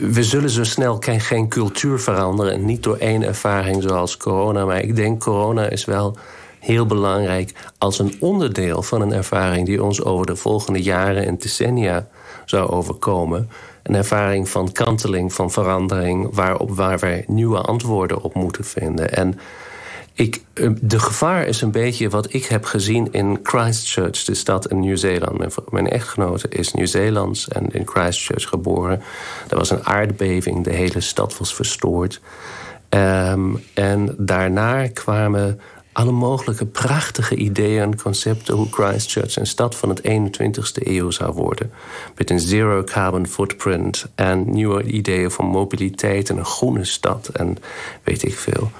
We 0.00 0.22
zullen 0.22 0.50
zo 0.50 0.64
snel 0.64 1.00
geen 1.00 1.48
cultuur 1.48 2.00
veranderen. 2.00 2.64
Niet 2.64 2.82
door 2.82 2.96
één 2.96 3.22
ervaring 3.22 3.82
zoals 3.82 4.16
corona. 4.16 4.64
Maar 4.64 4.82
ik 4.82 4.96
denk 4.96 5.20
corona 5.20 5.68
is 5.68 5.84
wel 5.84 6.16
heel 6.60 6.86
belangrijk 6.86 7.54
als 7.78 7.98
een 7.98 8.16
onderdeel 8.20 8.82
van 8.82 9.00
een 9.00 9.12
ervaring 9.12 9.66
die 9.66 9.82
ons 9.82 10.04
over 10.04 10.26
de 10.26 10.36
volgende 10.36 10.82
jaren 10.82 11.26
en 11.26 11.38
decennia 11.38 12.08
zou 12.44 12.70
overkomen. 12.70 13.50
Een 13.88 13.94
ervaring 13.94 14.48
van 14.48 14.72
kanteling, 14.72 15.32
van 15.32 15.50
verandering, 15.50 16.34
waarop, 16.34 16.70
waar 16.70 16.98
wij 16.98 17.24
nieuwe 17.26 17.60
antwoorden 17.60 18.22
op 18.22 18.34
moeten 18.34 18.64
vinden. 18.64 19.14
En 19.14 19.38
ik, 20.12 20.42
eh, 20.54 20.70
de 20.80 20.98
gevaar 20.98 21.46
is 21.46 21.60
een 21.60 21.70
beetje 21.70 22.08
wat 22.08 22.32
ik 22.32 22.44
heb 22.44 22.64
gezien 22.64 23.12
in 23.12 23.38
Christchurch, 23.42 24.24
de 24.24 24.34
stad 24.34 24.70
in 24.70 24.80
Nieuw-Zeeland. 24.80 25.56
Mijn, 25.70 25.88
echtgenote 25.88 26.48
is 26.48 26.72
Nieuw-Zeelands 26.72 27.48
en 27.48 27.66
in 27.70 27.86
Christchurch 27.86 28.48
geboren. 28.48 29.02
Er 29.48 29.56
was 29.56 29.70
een 29.70 29.86
aardbeving, 29.86 30.64
de 30.64 30.72
hele 30.72 31.00
stad 31.00 31.38
was 31.38 31.54
verstoord. 31.54 32.20
Ehm, 32.88 33.54
en 33.74 34.14
daarna 34.18 34.88
kwamen 34.88 35.60
alle 35.98 36.12
mogelijke 36.12 36.66
prachtige 36.66 37.34
ideeën 37.34 37.82
en 37.82 38.00
concepten 38.02 38.54
hoe 38.54 38.66
Christchurch 38.70 39.36
een 39.36 39.46
stad 39.46 39.74
van 39.74 39.88
het 39.88 40.00
21ste 40.00 40.86
eeuw 40.86 41.10
zou 41.10 41.32
worden. 41.32 41.70
Met 42.16 42.30
een 42.30 42.40
zero 42.40 42.84
carbon 42.84 43.26
footprint 43.26 44.06
en 44.14 44.50
nieuwe 44.50 44.82
ideeën 44.82 45.30
van 45.30 45.46
mobiliteit 45.46 46.30
en 46.30 46.36
een 46.36 46.44
groene 46.44 46.84
stad 46.84 47.28
en 47.28 47.56
weet 48.02 48.22
ik 48.22 48.34
veel. 48.34 48.70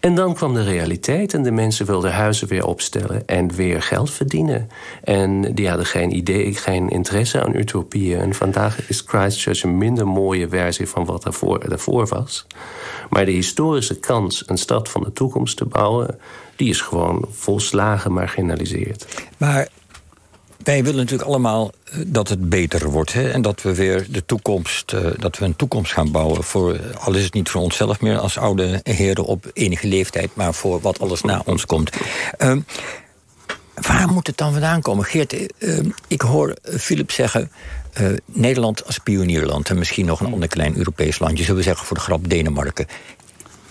En 0.00 0.14
dan 0.14 0.34
kwam 0.34 0.54
de 0.54 0.62
realiteit 0.62 1.34
en 1.34 1.42
de 1.42 1.50
mensen 1.50 1.86
wilden 1.86 2.12
huizen 2.12 2.48
weer 2.48 2.66
opstellen 2.66 3.26
en 3.26 3.54
weer 3.54 3.82
geld 3.82 4.10
verdienen. 4.10 4.68
En 5.04 5.54
die 5.54 5.68
hadden 5.68 5.86
geen 5.86 6.16
idee, 6.16 6.54
geen 6.54 6.88
interesse 6.88 7.42
aan 7.42 7.56
utopieën. 7.56 8.20
En 8.20 8.34
vandaag 8.34 8.88
is 8.88 9.02
Christchurch 9.06 9.62
een 9.62 9.78
minder 9.78 10.06
mooie 10.06 10.48
versie 10.48 10.88
van 10.88 11.04
wat 11.04 11.24
ervoor, 11.24 11.58
ervoor 11.58 12.06
was. 12.06 12.46
Maar 13.10 13.24
de 13.24 13.30
historische 13.30 13.98
kans 13.98 14.42
een 14.46 14.58
stad 14.58 14.88
van 14.88 15.02
de 15.02 15.12
toekomst 15.12 15.56
te 15.56 15.64
bouwen, 15.64 16.18
die 16.56 16.68
is 16.68 16.80
gewoon 16.80 17.26
volslagen 17.30 18.12
marginaliseerd. 18.12 19.24
Maar 19.36 19.68
wij 20.62 20.84
willen 20.84 21.00
natuurlijk 21.00 21.28
allemaal 21.28 21.72
eh, 21.84 21.98
dat 22.06 22.28
het 22.28 22.48
beter 22.48 22.90
wordt. 22.90 23.12
Hè? 23.12 23.30
En 23.30 23.42
dat 23.42 23.62
we 23.62 23.74
weer 23.74 24.06
de 24.10 24.24
toekomst, 24.24 24.92
uh, 24.92 25.06
dat 25.18 25.38
we 25.38 25.44
een 25.44 25.56
toekomst 25.56 25.92
gaan 25.92 26.10
bouwen. 26.10 26.44
Voor, 26.44 26.80
al 26.98 27.14
is 27.14 27.24
het 27.24 27.34
niet 27.34 27.48
voor 27.48 27.60
onszelf 27.60 28.00
meer 28.00 28.18
als 28.18 28.38
oude 28.38 28.80
heren 28.82 29.24
op 29.24 29.50
enige 29.52 29.86
leeftijd, 29.86 30.30
maar 30.34 30.54
voor 30.54 30.80
wat 30.80 31.00
alles 31.00 31.22
na 31.22 31.42
ons 31.44 31.66
komt. 31.66 31.90
Uh, 32.38 32.56
waar 33.74 34.08
moet 34.08 34.26
het 34.26 34.36
dan 34.36 34.52
vandaan 34.52 34.80
komen? 34.80 35.04
Geert, 35.04 35.34
uh, 35.58 35.78
ik 36.08 36.20
hoor 36.20 36.56
Philip 36.62 37.10
zeggen. 37.10 37.50
Nederland 38.24 38.86
als 38.86 38.98
pionierland 38.98 39.68
en 39.68 39.78
misschien 39.78 40.06
nog 40.06 40.20
een 40.20 40.32
ander 40.32 40.48
klein 40.48 40.76
Europees 40.76 41.18
landje, 41.18 41.42
zullen 41.44 41.58
we 41.58 41.62
zeggen 41.62 41.86
voor 41.86 41.96
de 41.96 42.02
grap 42.02 42.28
Denemarken. 42.28 42.86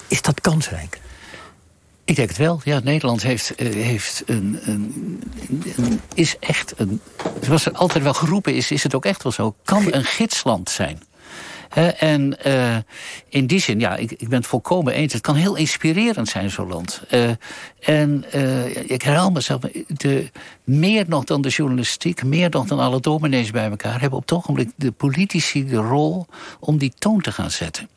Is 0.08 0.22
dat 0.22 0.42
kansrijk? 0.42 1.00
Ik 2.10 2.16
denk 2.16 2.30
het 2.30 2.38
wel. 2.38 2.62
Ja, 2.64 2.80
Nederland 2.84 3.24
heeft, 3.24 3.62
uh, 3.62 3.74
heeft 3.74 4.24
een, 4.26 4.60
een, 4.64 6.02
is 6.14 6.36
echt 6.40 6.74
een. 6.78 7.02
Zoals 7.42 7.66
het 7.66 7.78
altijd 7.78 8.04
wel 8.04 8.14
geroepen 8.14 8.56
is, 8.56 8.72
is 8.72 8.84
het 8.84 8.96
ook 8.96 9.06
echt 9.06 9.24
wel 9.24 9.32
zo. 9.32 9.56
Kan 9.64 9.94
een 9.94 10.04
gidsland 10.04 10.70
zijn. 10.70 11.02
En 11.98 12.38
uh, 12.48 12.78
in 13.30 13.48
die 13.48 13.60
zin, 13.60 13.80
ja, 13.80 13.96
ik, 13.96 14.12
ik 14.12 14.30
ben 14.30 14.38
het 14.38 14.48
volkomen 14.48 14.94
eens. 14.94 15.14
Het 15.14 15.22
kan 15.22 15.36
heel 15.36 15.56
inspirerend 15.56 16.28
zijn, 16.28 16.50
zo'n 16.50 16.68
land. 16.68 17.02
Uh, 17.12 17.30
en 17.80 18.26
ik 18.88 19.02
herhaal 19.02 19.32
mezelf, 19.32 19.62
de, 19.88 20.32
meer 20.64 21.06
nog 21.08 21.24
dan 21.24 21.42
de 21.42 21.50
journalistiek, 21.50 22.24
meer 22.24 22.50
nog 22.50 22.68
dan 22.68 22.80
alle 22.80 23.00
dominees 23.00 23.52
bij 23.52 23.70
elkaar, 23.70 24.02
hebben 24.02 24.20
op 24.20 24.30
het 24.30 24.38
ogenblik 24.38 24.70
de 24.76 24.92
politici 24.92 25.66
de 25.66 25.76
rol 25.76 26.26
om 26.60 26.78
die 26.78 26.94
toon 26.98 27.22
te 27.22 27.32
gaan 27.32 27.52
zetten. 27.52 27.90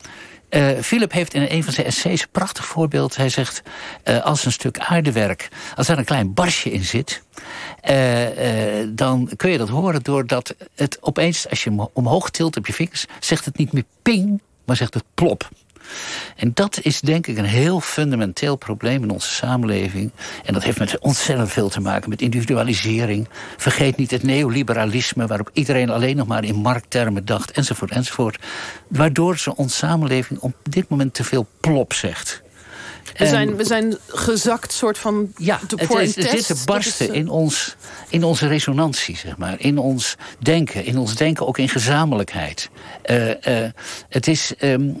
Uh, 0.55 0.79
Philip 0.81 1.11
heeft 1.11 1.33
in 1.33 1.45
een 1.49 1.63
van 1.63 1.73
zijn 1.73 1.87
essays 1.87 2.21
een 2.21 2.27
prachtig 2.31 2.65
voorbeeld. 2.65 3.15
Hij 3.15 3.29
zegt, 3.29 3.61
uh, 4.05 4.23
als 4.23 4.45
een 4.45 4.51
stuk 4.51 4.79
aardewerk, 4.79 5.49
als 5.75 5.87
er 5.87 5.97
een 5.97 6.05
klein 6.05 6.33
barsje 6.33 6.71
in 6.71 6.83
zit... 6.83 7.23
Uh, 7.89 8.87
dan 8.89 9.29
kun 9.35 9.51
je 9.51 9.57
dat 9.57 9.69
horen 9.69 10.03
doordat 10.03 10.55
het 10.75 10.97
opeens, 11.01 11.49
als 11.49 11.63
je 11.63 11.69
hem 11.69 11.87
omhoog 11.93 12.29
tilt 12.29 12.57
op 12.57 12.67
je 12.67 12.73
vingers... 12.73 13.05
zegt 13.19 13.45
het 13.45 13.57
niet 13.57 13.71
meer 13.71 13.83
ping, 14.01 14.41
maar 14.65 14.75
zegt 14.75 14.93
het 14.93 15.03
plop. 15.13 15.49
En 16.35 16.51
dat 16.53 16.79
is 16.81 17.01
denk 17.01 17.27
ik 17.27 17.37
een 17.37 17.45
heel 17.45 17.79
fundamenteel 17.79 18.55
probleem 18.55 19.03
in 19.03 19.09
onze 19.09 19.29
samenleving. 19.29 20.11
En 20.45 20.53
dat 20.53 20.63
heeft 20.63 20.79
met 20.79 20.99
ontzettend 20.99 21.51
veel 21.51 21.69
te 21.69 21.81
maken 21.81 22.09
met 22.09 22.21
individualisering. 22.21 23.27
Vergeet 23.57 23.97
niet 23.97 24.11
het 24.11 24.23
neoliberalisme, 24.23 25.27
waarop 25.27 25.49
iedereen 25.53 25.89
alleen 25.89 26.15
nog 26.15 26.27
maar 26.27 26.43
in 26.43 26.55
markttermen 26.55 27.25
dacht, 27.25 27.51
enzovoort, 27.51 27.91
enzovoort. 27.91 28.39
Waardoor 28.87 29.37
ze 29.37 29.55
onze 29.55 29.75
samenleving 29.75 30.39
op 30.39 30.55
dit 30.69 30.89
moment 30.89 31.13
te 31.13 31.23
veel 31.23 31.47
plop 31.59 31.93
zegt. 31.93 32.41
We 33.17 33.27
zijn, 33.27 33.55
we 33.55 33.63
zijn 33.63 33.97
gezakt, 34.07 34.73
soort 34.73 34.97
van. 34.97 35.33
Ja, 35.37 35.59
het, 35.67 36.33
is, 36.33 36.45
te 36.45 36.61
barsten 36.65 37.09
eh, 37.09 37.15
in, 37.15 37.29
ons, 37.29 37.75
in 38.09 38.23
onze 38.23 38.47
resonantie, 38.47 39.17
zeg 39.17 39.37
maar. 39.37 39.55
In 39.57 39.77
ons 39.77 40.15
denken. 40.39 40.85
In 40.85 40.97
ons 40.97 41.15
denken 41.15 41.47
ook 41.47 41.57
in 41.57 41.69
gezamenlijkheid. 41.69 42.69
Uh, 43.05 43.27
uh, 43.27 43.35
het 44.09 44.27
is. 44.27 44.53
Um, 44.61 44.97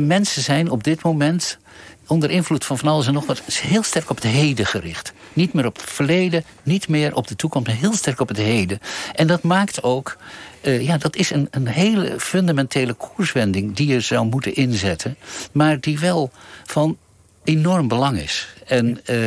mensen 0.00 0.42
zijn 0.42 0.70
op 0.70 0.84
dit 0.84 1.02
moment 1.02 1.58
onder 2.06 2.30
invloed 2.30 2.64
van 2.64 2.78
van 2.78 2.88
alles 2.88 3.06
en 3.06 3.12
nog 3.12 3.26
wat 3.26 3.42
heel 3.52 3.82
sterk 3.82 4.10
op 4.10 4.16
het 4.16 4.24
heden 4.24 4.66
gericht. 4.66 5.12
Niet 5.32 5.52
meer 5.52 5.66
op 5.66 5.76
het 5.76 5.90
verleden, 5.90 6.44
niet 6.62 6.88
meer 6.88 7.14
op 7.14 7.26
de 7.26 7.36
toekomst, 7.36 7.66
maar 7.66 7.76
heel 7.76 7.94
sterk 7.94 8.20
op 8.20 8.28
het 8.28 8.36
heden. 8.36 8.78
En 9.14 9.26
dat 9.26 9.42
maakt 9.42 9.82
ook. 9.82 10.16
Uh, 10.62 10.82
ja, 10.82 10.98
dat 10.98 11.16
is 11.16 11.30
een, 11.30 11.48
een 11.50 11.66
hele 11.66 12.14
fundamentele 12.20 12.92
koerswending 12.92 13.76
die 13.76 13.86
je 13.86 14.00
zou 14.00 14.26
moeten 14.26 14.54
inzetten. 14.54 15.16
Maar 15.52 15.80
die 15.80 15.98
wel 15.98 16.30
van 16.64 16.96
enorm 17.46 17.88
belang 17.88 18.18
is. 18.18 18.48
En 18.66 19.00
uh, 19.10 19.26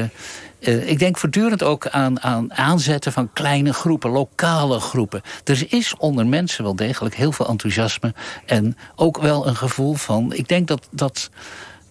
uh, 0.59 0.89
ik 0.89 0.99
denk 0.99 1.17
voortdurend 1.17 1.63
ook 1.63 1.87
aan, 1.87 2.21
aan 2.21 2.53
aanzetten 2.53 3.11
van 3.11 3.33
kleine 3.33 3.73
groepen, 3.73 4.09
lokale 4.09 4.79
groepen. 4.79 5.21
Er 5.43 5.65
is 5.69 5.95
onder 5.97 6.27
mensen 6.27 6.63
wel 6.63 6.75
degelijk 6.75 7.15
heel 7.15 7.31
veel 7.31 7.47
enthousiasme. 7.47 8.13
En 8.45 8.77
ook 8.95 9.21
wel 9.21 9.47
een 9.47 9.55
gevoel 9.55 9.93
van. 9.93 10.33
Ik 10.33 10.47
denk 10.47 10.67
dat. 10.67 10.87
dat 10.91 11.29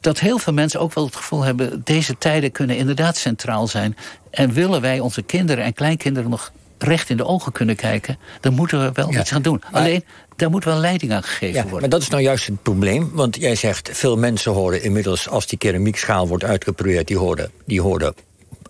dat 0.00 0.20
heel 0.20 0.38
veel 0.38 0.52
mensen 0.52 0.80
ook 0.80 0.94
wel 0.94 1.04
het 1.04 1.16
gevoel 1.16 1.42
hebben... 1.42 1.80
deze 1.84 2.18
tijden 2.18 2.52
kunnen 2.52 2.76
inderdaad 2.76 3.16
centraal 3.16 3.66
zijn. 3.66 3.96
En 4.30 4.52
willen 4.52 4.80
wij 4.80 5.00
onze 5.00 5.22
kinderen 5.22 5.64
en 5.64 5.72
kleinkinderen 5.72 6.30
nog 6.30 6.52
recht 6.78 7.10
in 7.10 7.16
de 7.16 7.24
ogen 7.24 7.52
kunnen 7.52 7.76
kijken... 7.76 8.18
dan 8.40 8.54
moeten 8.54 8.82
we 8.82 8.90
wel 8.92 9.14
iets 9.14 9.30
gaan 9.30 9.42
doen. 9.42 9.62
Alleen, 9.70 10.04
daar 10.36 10.50
moet 10.50 10.64
wel 10.64 10.78
leiding 10.78 11.12
aan 11.12 11.22
gegeven 11.22 11.54
ja, 11.54 11.62
worden. 11.62 11.80
Maar 11.80 11.88
dat 11.88 12.02
is 12.02 12.08
nou 12.08 12.22
juist 12.22 12.46
het 12.46 12.62
probleem. 12.62 13.10
Want 13.12 13.36
jij 13.36 13.54
zegt, 13.54 13.90
veel 13.92 14.16
mensen 14.16 14.52
horen 14.52 14.82
inmiddels... 14.82 15.28
als 15.28 15.46
die 15.46 15.58
keramiekschaal 15.58 16.28
wordt 16.28 16.44
uitgeprobeerd, 16.44 17.06
die 17.06 17.18
horen, 17.18 17.50
die 17.64 17.80
horen 17.80 18.14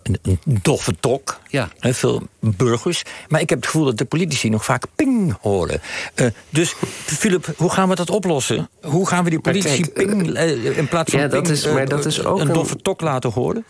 een, 0.03 0.39
een 0.43 0.59
doffe 0.61 0.95
tok. 0.99 1.39
Ja. 1.47 1.69
veel 1.79 2.21
burgers. 2.39 3.03
Maar 3.27 3.41
ik 3.41 3.49
heb 3.49 3.59
het 3.59 3.67
gevoel 3.67 3.85
dat 3.85 3.97
de 3.97 4.05
politici 4.05 4.49
nog 4.49 4.65
vaak 4.65 4.83
ping 4.95 5.37
horen. 5.41 5.81
Uh, 6.15 6.27
dus, 6.49 6.75
Philip, 7.05 7.53
hoe 7.57 7.69
gaan 7.69 7.89
we 7.89 7.95
dat 7.95 8.09
oplossen? 8.09 8.69
Hoe 8.81 9.07
gaan 9.07 9.23
we 9.23 9.29
die 9.29 9.39
politici 9.39 9.89
ping 9.93 10.27
uh, 10.27 10.77
in 10.77 10.87
plaats 10.87 11.11
van 11.11 11.19
ja, 11.19 11.27
dat 11.27 11.49
is, 11.49 11.65
maar 11.65 11.87
dat 11.87 12.05
is 12.05 12.23
ook 12.23 12.39
een, 12.39 12.47
een 12.47 12.53
doffe 12.53 12.75
tok 12.75 13.01
laten 13.01 13.31
horen? 13.31 13.65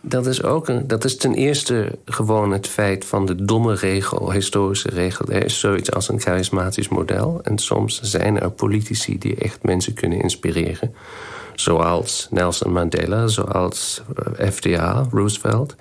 Dat 0.00 0.26
is 0.26 0.42
ook 0.42 0.68
een, 0.68 0.86
dat 0.86 1.04
is 1.04 1.16
ten 1.16 1.34
eerste 1.34 1.98
gewoon 2.04 2.52
het 2.52 2.66
feit 2.66 3.04
van 3.04 3.26
de 3.26 3.44
domme 3.44 3.74
regel, 3.74 4.32
historische 4.32 4.90
regel. 4.90 5.28
Er 5.28 5.44
is 5.44 5.60
zoiets 5.60 5.92
als 5.92 6.08
een 6.08 6.20
charismatisch 6.20 6.88
model. 6.88 7.40
En 7.42 7.58
soms 7.58 8.00
zijn 8.00 8.40
er 8.40 8.50
politici 8.50 9.18
die 9.18 9.34
echt 9.34 9.62
mensen 9.62 9.94
kunnen 9.94 10.20
inspireren. 10.20 10.94
Zoals 11.54 12.28
Nelson 12.30 12.72
Mandela, 12.72 13.26
zoals 13.26 14.02
eh, 14.36 14.50
FDR, 14.50 15.16
Roosevelt. 15.16 15.76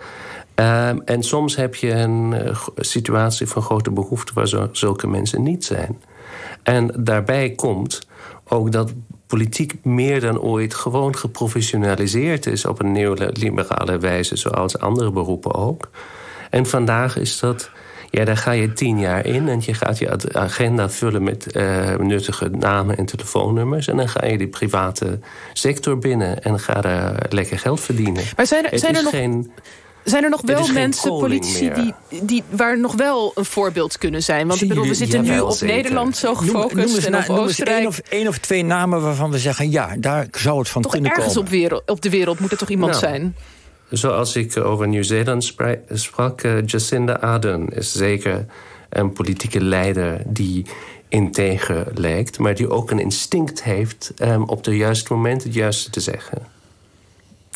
Um, 0.56 1.02
en 1.06 1.24
soms 1.24 1.56
heb 1.56 1.76
je 1.76 1.92
een 1.92 2.32
uh, 2.32 2.58
situatie 2.76 3.48
van 3.48 3.62
grote 3.62 3.92
behoefte 3.92 4.34
waar 4.34 4.70
zulke 4.72 5.08
mensen 5.08 5.44
niet 5.44 5.66
zijn. 5.66 6.02
En 6.64 6.94
daarbij 7.04 7.50
komt 7.50 8.08
ook 8.44 8.72
dat 8.72 8.94
politiek 9.32 9.74
meer 9.84 10.20
dan 10.20 10.40
ooit 10.40 10.74
gewoon 10.74 11.16
geprofessionaliseerd 11.16 12.46
is 12.46 12.66
op 12.66 12.80
een 12.80 12.92
neoliberale 12.92 13.98
wijze, 13.98 14.36
zoals 14.36 14.80
andere 14.80 15.12
beroepen 15.12 15.54
ook. 15.54 15.90
En 16.50 16.66
vandaag 16.66 17.18
is 17.18 17.40
dat. 17.40 17.72
Ja, 18.10 18.26
daar 18.26 18.38
ga 18.38 18.52
je 18.52 18.74
tien 18.74 19.00
jaar 19.00 19.26
in 19.26 19.48
en 19.48 19.62
je 19.66 19.74
gaat 19.74 19.98
je 19.98 20.18
agenda 20.32 20.90
vullen 20.90 21.24
met 21.24 21.56
uh, 21.56 21.96
nuttige 21.96 22.50
namen 22.50 22.98
en 22.98 23.06
telefoonnummers. 23.06 23.88
En 23.88 23.98
dan 23.98 24.10
ga 24.10 24.26
je 24.26 24.38
die 24.38 24.48
private 24.48 25.20
sector 25.54 25.98
binnen 25.98 26.44
en 26.44 26.60
ga 26.60 26.82
daar 26.82 27.26
lekker 27.30 27.60
geld 27.60 27.80
verdienen. 27.80 28.24
Maar 28.36 28.46
zijn 28.46 28.72
er, 28.72 28.80
zijn 28.80 28.96
er 28.96 29.04
nog... 29.04 29.12
Geen, 29.12 29.52
Zijn 30.04 30.24
er 30.24 30.30
nog 30.30 30.42
wel 30.42 30.68
mensen, 30.68 31.10
politici, 31.10 31.72
die, 31.74 31.94
die, 32.24 32.44
waar 32.50 32.80
nog 32.80 32.96
wel 32.96 33.32
een 33.36 33.46
voorbeeld 33.46 33.98
kunnen 33.98 34.24
zijn? 34.24 34.48
Want 34.48 34.62
ik 34.62 34.68
bedoel, 34.68 34.88
we 34.88 34.94
zitten 34.94 35.22
nu 35.22 35.40
op 35.40 35.62
Nederland 35.62 36.18
zo 36.18 36.36
gefocust 36.36 36.76
noem, 36.76 37.12
noem 37.12 37.22
en 37.22 37.30
op 37.30 37.38
Oostenrijk. 37.38 37.78
Één 37.78 37.88
of, 37.88 37.98
één 37.98 38.28
of 38.28 38.38
twee 38.38 38.64
namen 38.64 39.02
waarvan 39.02 39.32
we 39.32 39.40
zeggen... 39.40 39.72
ja, 39.72 39.96
daar 39.98 40.28
zou 40.32 40.60
het 40.60 40.70
van 40.70 40.82
kunnen 40.82 41.02
komen. 41.02 41.18
ergens 41.18 41.38
op, 41.38 41.50
wereld, 41.50 41.84
op 41.86 42.02
de 42.02 42.10
wereld 42.10 42.40
moet 42.40 42.52
er 42.52 42.58
toch 42.58 42.70
iemand 42.70 42.92
nou, 42.92 43.04
zijn? 43.04 43.36
Zoals 43.90 44.36
ik 44.36 44.58
over 44.58 44.88
Nieuw-Zeeland 44.88 45.54
sprak... 45.94 46.44
Uh, 46.44 46.66
Jacinda 46.66 47.14
Ardern 47.14 47.70
is 47.70 47.92
zeker 47.92 48.46
een 48.90 49.14
politieke 49.14 49.64
leider... 49.64 50.22
die 50.26 50.66
integer 51.08 51.88
lijkt, 51.94 52.40
maar 52.40 52.56
die 52.56 52.70
ook 52.70 52.92
een 52.92 53.00
instinct 53.00 53.64
heeft... 53.64 54.12
Um, 54.22 54.44
op 54.44 54.66
het 54.66 54.76
juiste 54.76 55.14
moment 55.14 55.44
het 55.44 55.54
juiste 55.54 55.90
te 55.90 56.00
zeggen. 56.00 56.61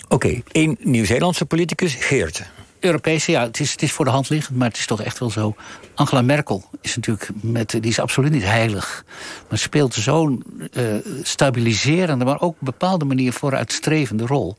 Oké, 0.05 0.15
okay, 0.15 0.43
één 0.51 0.77
Nieuw-Zeelandse 0.79 1.45
politicus, 1.45 1.95
Geert. 1.99 2.43
Europese, 2.79 3.31
ja, 3.31 3.43
het 3.43 3.59
is, 3.59 3.71
het 3.71 3.81
is 3.81 3.91
voor 3.91 4.05
de 4.05 4.11
hand 4.11 4.29
liggend, 4.29 4.57
maar 4.57 4.67
het 4.67 4.77
is 4.77 4.85
toch 4.85 5.01
echt 5.01 5.19
wel 5.19 5.29
zo. 5.29 5.55
Angela 5.95 6.21
Merkel 6.21 6.63
is 6.81 6.95
natuurlijk 6.95 7.29
met, 7.41 7.69
die 7.69 7.91
is 7.91 7.99
absoluut 7.99 8.31
niet 8.31 8.43
heilig. 8.43 9.05
Maar 9.49 9.57
speelt 9.57 9.93
zo'n 9.93 10.43
uh, 10.73 10.95
stabiliserende, 11.21 12.25
maar 12.25 12.41
ook 12.41 12.51
op 12.51 12.57
bepaalde 12.59 13.05
manier 13.05 13.33
vooruitstrevende 13.33 14.25
rol. 14.25 14.57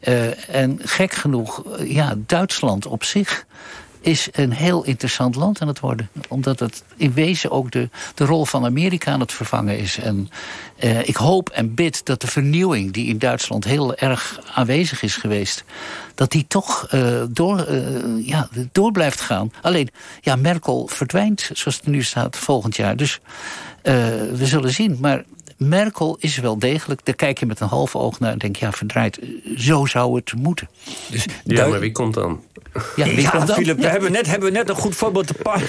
Uh, 0.00 0.54
en 0.54 0.78
gek 0.82 1.12
genoeg, 1.12 1.62
ja, 1.84 2.14
Duitsland 2.26 2.86
op 2.86 3.04
zich 3.04 3.46
is 4.02 4.28
een 4.32 4.52
heel 4.52 4.84
interessant 4.84 5.34
land 5.34 5.60
aan 5.60 5.68
het 5.68 5.80
worden. 5.80 6.08
Omdat 6.28 6.58
het 6.58 6.82
in 6.96 7.12
wezen 7.12 7.50
ook 7.50 7.70
de, 7.70 7.88
de 8.14 8.24
rol 8.24 8.44
van 8.44 8.64
Amerika 8.64 9.12
aan 9.12 9.20
het 9.20 9.32
vervangen 9.32 9.78
is. 9.78 9.98
En 9.98 10.28
uh, 10.80 11.08
ik 11.08 11.16
hoop 11.16 11.50
en 11.50 11.74
bid 11.74 12.06
dat 12.06 12.20
de 12.20 12.26
vernieuwing 12.26 12.92
die 12.92 13.06
in 13.06 13.18
Duitsland 13.18 13.64
heel 13.64 13.94
erg 13.94 14.40
aanwezig 14.54 15.02
is 15.02 15.16
geweest... 15.16 15.64
dat 16.14 16.30
die 16.30 16.44
toch 16.48 16.92
uh, 16.94 17.22
door, 17.28 17.66
uh, 17.70 18.26
ja, 18.26 18.48
door 18.72 18.92
blijft 18.92 19.20
gaan. 19.20 19.52
Alleen, 19.62 19.88
ja, 20.20 20.36
Merkel 20.36 20.86
verdwijnt, 20.86 21.50
zoals 21.52 21.76
het 21.76 21.86
nu 21.86 22.02
staat, 22.02 22.38
volgend 22.38 22.76
jaar. 22.76 22.96
Dus 22.96 23.20
we 23.82 24.46
zullen 24.46 24.72
zien. 24.72 24.98
Maar 25.00 25.24
Merkel 25.68 26.16
is 26.20 26.38
wel 26.38 26.58
degelijk, 26.58 27.04
daar 27.04 27.14
kijk 27.14 27.38
je 27.38 27.46
met 27.46 27.60
een 27.60 27.68
half 27.68 27.96
oog 27.96 28.20
naar... 28.20 28.32
en 28.32 28.38
denk 28.38 28.56
ja, 28.56 28.72
verdraaid, 28.72 29.18
zo 29.56 29.86
zou 29.86 30.16
het 30.16 30.32
moeten. 30.36 30.68
Dus 31.10 31.26
ja, 31.44 31.66
maar 31.66 31.80
wie 31.80 31.92
komt 31.92 32.14
dan? 32.14 32.40
Ja, 32.96 33.06
wie 33.06 33.28
komt 33.30 33.46
dan? 33.46 33.56
Philip, 33.56 33.78
we 33.78 33.88
hebben 33.88 34.12
net, 34.12 34.26
hebben 34.26 34.52
we 34.52 34.58
net 34.58 34.68
een 34.68 34.74
goed 34.74 34.94
voorbeeld 34.94 35.26
te 35.26 35.34
pakken. 35.34 35.68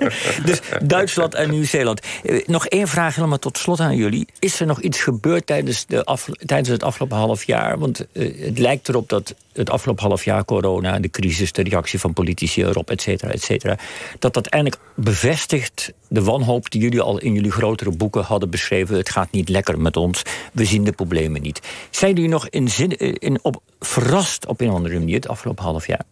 dus 0.44 0.60
Duitsland 0.82 1.34
en 1.34 1.50
Nieuw-Zeeland. 1.50 2.00
Eh, 2.22 2.46
nog 2.46 2.66
één 2.66 2.88
vraag 2.88 3.14
helemaal 3.14 3.38
tot 3.38 3.58
slot 3.58 3.80
aan 3.80 3.96
jullie. 3.96 4.26
Is 4.38 4.60
er 4.60 4.66
nog 4.66 4.80
iets 4.80 5.00
gebeurd 5.00 5.46
tijdens, 5.46 5.86
de 5.86 6.18
tijdens 6.46 6.68
het 6.68 6.82
afgelopen 6.82 7.16
half 7.16 7.44
jaar? 7.44 7.78
Want 7.78 8.06
uh, 8.12 8.44
het 8.46 8.58
lijkt 8.58 8.88
erop 8.88 9.08
dat 9.08 9.34
het 9.52 9.70
afgelopen 9.70 10.04
half 10.04 10.24
jaar 10.24 10.44
corona... 10.44 10.98
de 10.98 11.10
crisis, 11.10 11.52
de 11.52 11.62
reactie 11.62 11.98
van 11.98 12.12
politici 12.12 12.62
erop, 12.64 12.90
et 12.90 13.02
cetera, 13.02 13.32
et 13.32 13.42
cetera... 13.42 13.78
dat 14.18 14.34
dat 14.34 14.46
eindelijk 14.46 14.82
bevestigt 14.94 15.92
de 16.12 16.22
wanhoop 16.22 16.70
die 16.70 16.80
jullie 16.80 17.00
al 17.00 17.18
in 17.18 17.32
jullie 17.32 17.50
grotere 17.50 17.90
boeken 17.90 18.22
hadden 18.22 18.50
beschreven. 18.50 18.96
Het 18.96 19.10
gaat 19.10 19.30
niet 19.30 19.48
lekker 19.48 19.80
met 19.80 19.96
ons, 19.96 20.22
we 20.52 20.64
zien 20.64 20.84
de 20.84 20.92
problemen 20.92 21.42
niet. 21.42 21.60
Zijn 21.90 22.14
jullie 22.14 22.30
nog 22.30 22.48
in 22.48 22.68
zin, 22.68 22.90
in, 22.98 23.38
op, 23.42 23.62
verrast 23.80 24.46
op 24.46 24.60
een 24.60 24.68
andere 24.68 24.98
manier 24.98 25.14
het 25.14 25.28
afgelopen 25.28 25.64
half 25.64 25.86
jaar? 25.86 26.04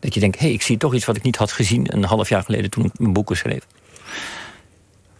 Dat 0.00 0.14
je 0.14 0.20
denkt, 0.20 0.38
hé, 0.38 0.44
hey, 0.44 0.54
ik 0.54 0.62
zie 0.62 0.76
toch 0.76 0.94
iets 0.94 1.04
wat 1.04 1.16
ik 1.16 1.22
niet 1.22 1.36
had 1.36 1.52
gezien... 1.52 1.94
een 1.94 2.04
half 2.04 2.28
jaar 2.28 2.42
geleden 2.42 2.70
toen 2.70 2.84
ik 2.84 2.98
mijn 2.98 3.12
boeken 3.12 3.36
schreef. 3.36 3.66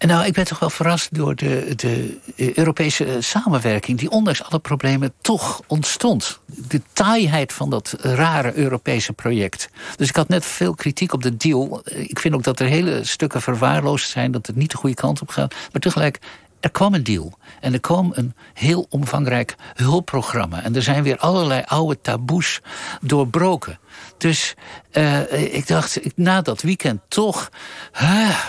Nou, 0.07 0.27
ik 0.27 0.33
ben 0.33 0.45
toch 0.45 0.59
wel 0.59 0.71
verrast 0.71 1.15
door 1.15 1.35
de, 1.35 1.73
de 1.77 2.21
Europese 2.55 3.17
samenwerking... 3.21 3.99
die 3.99 4.11
ondanks 4.11 4.43
alle 4.43 4.59
problemen 4.59 5.13
toch 5.21 5.61
ontstond. 5.67 6.41
De 6.69 6.81
taaiheid 6.93 7.53
van 7.53 7.71
dat 7.71 7.97
rare 8.01 8.55
Europese 8.55 9.13
project. 9.13 9.69
Dus 9.97 10.09
ik 10.09 10.17
had 10.17 10.29
net 10.29 10.45
veel 10.45 10.75
kritiek 10.75 11.13
op 11.13 11.23
de 11.23 11.37
deal. 11.37 11.83
Ik 11.85 12.19
vind 12.19 12.35
ook 12.35 12.43
dat 12.43 12.61
er 12.61 12.67
hele 12.67 13.05
stukken 13.05 13.43
verwaarloosd 13.43 14.11
zijn... 14.11 14.31
dat 14.33 14.47
het 14.47 14.57
niet 14.57 14.71
de 14.71 14.77
goede 14.77 14.97
kant 14.97 15.21
op 15.21 15.29
gaat. 15.29 15.55
Maar 15.73 15.81
tegelijk, 15.81 16.19
er 16.61 16.71
kwam 16.71 16.95
een 16.95 17.05
deal. 17.05 17.39
En 17.61 17.73
er 17.73 17.81
kwam 17.81 18.13
een 18.15 18.35
heel 18.55 18.87
omvangrijk 18.89 19.55
hulpprogramma. 19.75 20.63
En 20.63 20.75
er 20.75 20.83
zijn 20.83 21.03
weer 21.03 21.19
allerlei 21.19 21.63
oude 21.67 22.01
taboes 22.01 22.61
doorbroken. 23.01 23.79
Dus 24.17 24.55
uh, 24.93 25.55
ik 25.55 25.67
dacht, 25.67 26.01
na 26.17 26.43
dat 26.43 26.63
weekend 26.63 27.01
toch, 27.09 27.51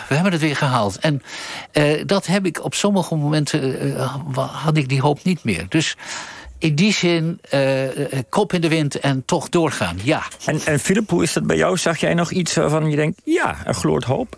we 0.08 0.16
hebben 0.16 0.32
het 0.32 0.42
weer 0.42 0.56
gehaald. 0.56 1.00
En 1.00 1.22
uh, 1.74 2.02
dat 2.06 2.26
heb 2.26 2.46
ik 2.46 2.64
op 2.64 2.74
sommige 2.74 3.16
momenten, 3.16 3.96
had 4.36 4.78
ik 4.78 4.90
die 4.90 5.02
hoop 5.02 5.24
niet 5.24 5.44
meer. 5.44 5.66
Dus 5.70 5.98
in 6.58 6.76
die 6.76 6.94
zin, 6.94 7.42
kop 8.30 8.54
in 8.54 8.62
de 8.62 8.68
wind 8.68 9.00
en 9.00 9.26
toch 9.26 9.50
doorgaan, 9.50 9.98
ja. 10.04 10.24
En, 10.46 10.60
en 10.66 10.80
Philip, 10.80 11.10
hoe 11.10 11.24
is 11.24 11.34
dat 11.34 11.48
bij 11.48 11.58
jou? 11.58 11.78
Zag 11.78 11.98
jij 11.98 12.14
nog 12.14 12.32
iets 12.32 12.56
waarvan 12.56 12.90
je 12.90 12.96
denkt, 12.96 13.22
ja, 13.24 13.66
er 13.66 13.74
gloort 13.74 14.04
hoop? 14.04 14.38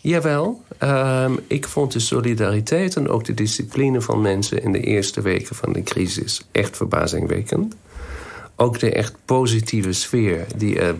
Jawel, 0.00 0.62
um, 0.80 1.40
ik 1.46 1.68
vond 1.68 1.92
de 1.92 1.98
solidariteit 1.98 2.96
en 2.96 3.08
ook 3.08 3.24
de 3.24 3.34
discipline 3.34 4.00
van 4.00 4.20
mensen... 4.20 4.62
in 4.62 4.72
de 4.72 4.80
eerste 4.80 5.20
weken 5.20 5.56
van 5.56 5.72
de 5.72 5.82
crisis 5.82 6.42
echt 6.52 6.76
verbazingwekkend 6.76 7.74
ook 8.56 8.78
de 8.78 8.92
echt 8.92 9.14
positieve 9.24 9.92
sfeer 9.92 10.46
die 10.56 10.80
er 10.80 10.94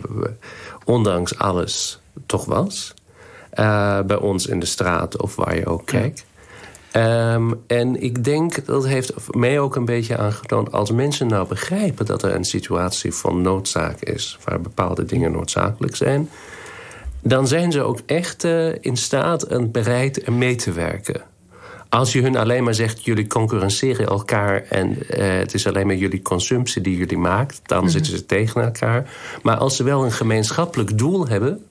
ondanks 0.85 1.37
alles 1.37 1.99
toch 2.25 2.45
was. 2.45 2.93
Uh, 3.59 4.01
bij 4.01 4.17
ons 4.17 4.47
in 4.47 4.59
de 4.59 4.65
straat 4.65 5.21
of 5.21 5.35
waar 5.35 5.55
je 5.55 5.65
ook 5.65 5.85
kijkt. 5.85 6.25
Um, 6.93 7.63
en 7.67 8.01
ik 8.01 8.23
denk, 8.23 8.65
dat 8.65 8.87
heeft 8.87 9.13
mij 9.31 9.59
ook 9.59 9.75
een 9.75 9.85
beetje 9.85 10.17
aangetoond... 10.17 10.71
als 10.71 10.91
mensen 10.91 11.27
nou 11.27 11.47
begrijpen 11.47 12.05
dat 12.05 12.23
er 12.23 12.35
een 12.35 12.45
situatie 12.45 13.13
van 13.13 13.41
noodzaak 13.41 13.99
is... 13.99 14.37
waar 14.43 14.61
bepaalde 14.61 15.05
dingen 15.05 15.31
noodzakelijk 15.31 15.95
zijn... 15.95 16.29
dan 17.21 17.47
zijn 17.47 17.71
ze 17.71 17.81
ook 17.81 17.99
echt 18.05 18.43
uh, 18.43 18.75
in 18.79 18.97
staat 18.97 19.43
en 19.43 19.71
bereid 19.71 20.29
mee 20.29 20.55
te 20.55 20.71
werken. 20.71 21.21
Als 21.89 22.13
je 22.13 22.21
hun 22.21 22.37
alleen 22.37 22.63
maar 22.63 22.73
zegt, 22.73 23.05
jullie 23.05 23.27
concurrenteren 23.27 24.07
elkaar... 24.07 24.63
en 24.63 24.89
uh, 24.89 25.37
het 25.37 25.53
is 25.53 25.67
alleen 25.67 25.87
maar 25.87 25.95
jullie 25.95 26.21
consumptie 26.21 26.81
die 26.81 26.97
jullie 26.97 27.17
maakt... 27.17 27.59
dan 27.65 27.83
mhm. 27.83 27.89
zitten 27.89 28.11
ze 28.11 28.25
tegen 28.25 28.63
elkaar. 28.63 29.09
Maar 29.43 29.57
als 29.57 29.75
ze 29.75 29.83
wel 29.83 30.03
een 30.03 30.11
gemeenschappelijk 30.11 30.97
doel 30.97 31.27
hebben... 31.27 31.65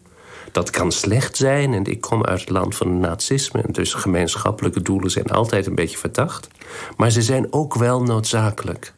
dat 0.53 0.71
kan 0.71 0.93
slecht 0.93 1.37
zijn. 1.37 1.75
En 1.75 1.85
ik 1.85 2.01
kom 2.01 2.25
uit 2.25 2.41
het 2.41 2.51
land 2.51 2.77
van 2.77 2.89
het 2.89 3.01
nazisme... 3.01 3.63
en 3.63 3.73
dus 3.73 3.95
gemeenschappelijke 3.95 4.83
doelen 4.83 5.11
zijn 5.11 5.27
altijd 5.27 5.67
een 5.67 5.75
beetje 5.75 5.99
verdacht. 5.99 6.49
Maar 6.97 7.11
ze 7.11 7.23
zijn 7.23 7.53
ook 7.53 7.75
wel 7.75 8.03
noodzakelijk. 8.03 8.95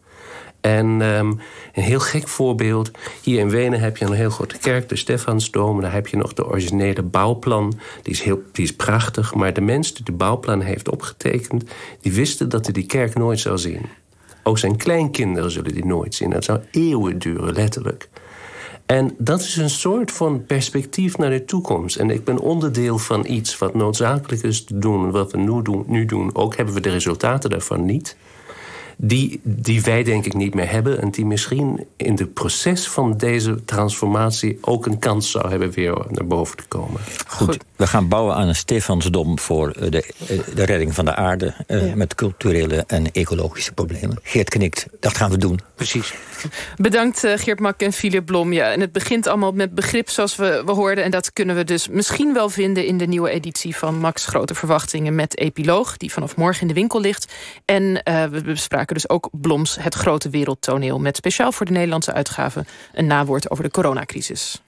En 0.68 1.00
um, 1.00 1.38
een 1.74 1.82
heel 1.82 2.00
gek 2.00 2.28
voorbeeld. 2.28 2.90
Hier 3.22 3.38
in 3.38 3.50
Wenen 3.50 3.80
heb 3.80 3.96
je 3.96 4.04
een 4.04 4.12
heel 4.12 4.30
grote 4.30 4.58
kerk, 4.58 4.88
de 4.88 4.96
Stefansdom. 4.96 5.80
Daar 5.80 5.92
heb 5.92 6.06
je 6.06 6.16
nog 6.16 6.32
de 6.32 6.46
originele 6.46 7.02
bouwplan. 7.02 7.78
Die 8.02 8.12
is, 8.12 8.20
heel, 8.20 8.42
die 8.52 8.64
is 8.64 8.76
prachtig. 8.76 9.34
Maar 9.34 9.52
de 9.52 9.60
mens 9.60 9.94
die 9.94 10.04
de 10.04 10.12
bouwplan 10.12 10.60
heeft 10.60 10.88
opgetekend... 10.88 11.64
die 12.00 12.12
wisten 12.12 12.48
dat 12.48 12.64
hij 12.64 12.72
die 12.72 12.86
kerk 12.86 13.14
nooit 13.14 13.40
zou 13.40 13.58
zien. 13.58 13.86
Ook 14.42 14.58
zijn 14.58 14.76
kleinkinderen 14.76 15.50
zullen 15.50 15.74
die 15.74 15.86
nooit 15.86 16.14
zien. 16.14 16.30
Dat 16.30 16.44
zou 16.44 16.60
eeuwen 16.70 17.18
duren, 17.18 17.54
letterlijk. 17.54 18.08
En 18.86 19.14
dat 19.18 19.40
is 19.40 19.56
een 19.56 19.70
soort 19.70 20.12
van 20.12 20.44
perspectief 20.46 21.18
naar 21.18 21.30
de 21.30 21.44
toekomst. 21.44 21.96
En 21.96 22.10
ik 22.10 22.24
ben 22.24 22.38
onderdeel 22.38 22.98
van 22.98 23.26
iets 23.26 23.58
wat 23.58 23.74
noodzakelijk 23.74 24.42
is 24.42 24.64
te 24.64 24.78
doen... 24.78 25.10
wat 25.10 25.32
we 25.32 25.38
nu 25.38 25.62
doen. 25.62 25.84
Nu 25.86 26.04
doen. 26.04 26.34
Ook 26.34 26.56
hebben 26.56 26.74
we 26.74 26.80
de 26.80 26.90
resultaten 26.90 27.50
daarvan 27.50 27.84
niet 27.84 28.16
die, 29.00 29.40
die 29.42 29.82
wij 29.82 30.02
denk 30.02 30.26
ik 30.26 30.34
niet 30.34 30.54
meer 30.54 30.70
hebben... 30.70 31.00
en 31.00 31.10
die 31.10 31.26
misschien 31.26 31.86
in 31.96 32.12
het 32.12 32.34
proces 32.34 32.88
van 32.88 33.16
deze 33.16 33.64
transformatie... 33.64 34.58
ook 34.60 34.86
een 34.86 34.98
kans 34.98 35.30
zou 35.30 35.50
hebben 35.50 35.70
weer 35.70 35.96
naar 36.08 36.26
boven 36.26 36.56
te 36.56 36.64
komen. 36.68 37.00
Goed, 37.26 37.58
we 37.76 37.86
gaan 37.86 38.08
bouwen 38.08 38.34
aan 38.34 38.48
een 38.48 38.54
Stefansdom... 38.54 39.38
voor 39.38 39.70
eh, 39.70 39.90
de, 39.90 40.02
eh, 40.28 40.38
de 40.54 40.64
redding 40.64 40.94
van 40.94 41.04
de 41.04 41.14
aarde... 41.14 41.54
Uh, 41.68 41.92
met 41.94 42.14
culturele 42.14 42.84
en 42.86 43.12
ecologische 43.12 43.72
problemen. 43.72 44.18
Geert 44.22 44.48
knikt, 44.48 44.86
dat 45.00 45.16
gaan 45.16 45.30
we 45.30 45.38
doen. 45.38 45.60
Precies. 45.74 46.14
Bedankt 46.76 47.18
Geert 47.36 47.60
Mak 47.60 47.80
en 47.80 47.92
Philip 47.92 48.26
Blom. 48.26 48.52
Ja, 48.52 48.72
en 48.72 48.80
het 48.80 48.92
begint 48.92 49.26
allemaal 49.26 49.52
met 49.52 49.74
begrip 49.74 50.10
zoals 50.10 50.36
we, 50.36 50.62
we 50.66 50.72
hoorden... 50.72 51.04
en 51.04 51.10
dat 51.10 51.32
kunnen 51.32 51.56
we 51.56 51.64
dus 51.64 51.88
misschien 51.88 52.32
wel 52.32 52.48
vinden... 52.48 52.86
in 52.86 52.98
de 52.98 53.06
nieuwe 53.06 53.30
editie 53.30 53.76
van 53.76 53.98
Max 53.98 54.26
Grote 54.26 54.54
Verwachtingen... 54.54 55.14
met 55.14 55.38
Epiloog, 55.38 55.96
die 55.96 56.12
vanaf 56.12 56.36
morgen 56.36 56.60
in 56.60 56.68
de 56.68 56.74
winkel 56.74 57.00
ligt. 57.00 57.32
En 57.64 57.82
uh, 57.82 58.24
we 58.24 58.42
bespraken 58.42 58.87
dus 58.94 59.08
ook 59.08 59.28
Bloms 59.32 59.76
Het 59.80 59.94
Grote 59.94 60.30
Wereldtoneel... 60.30 60.98
met 60.98 61.16
speciaal 61.16 61.52
voor 61.52 61.66
de 61.66 61.72
Nederlandse 61.72 62.12
uitgave 62.12 62.64
een 62.92 63.06
nawoord 63.06 63.50
over 63.50 63.64
de 63.64 63.70
coronacrisis. 63.70 64.62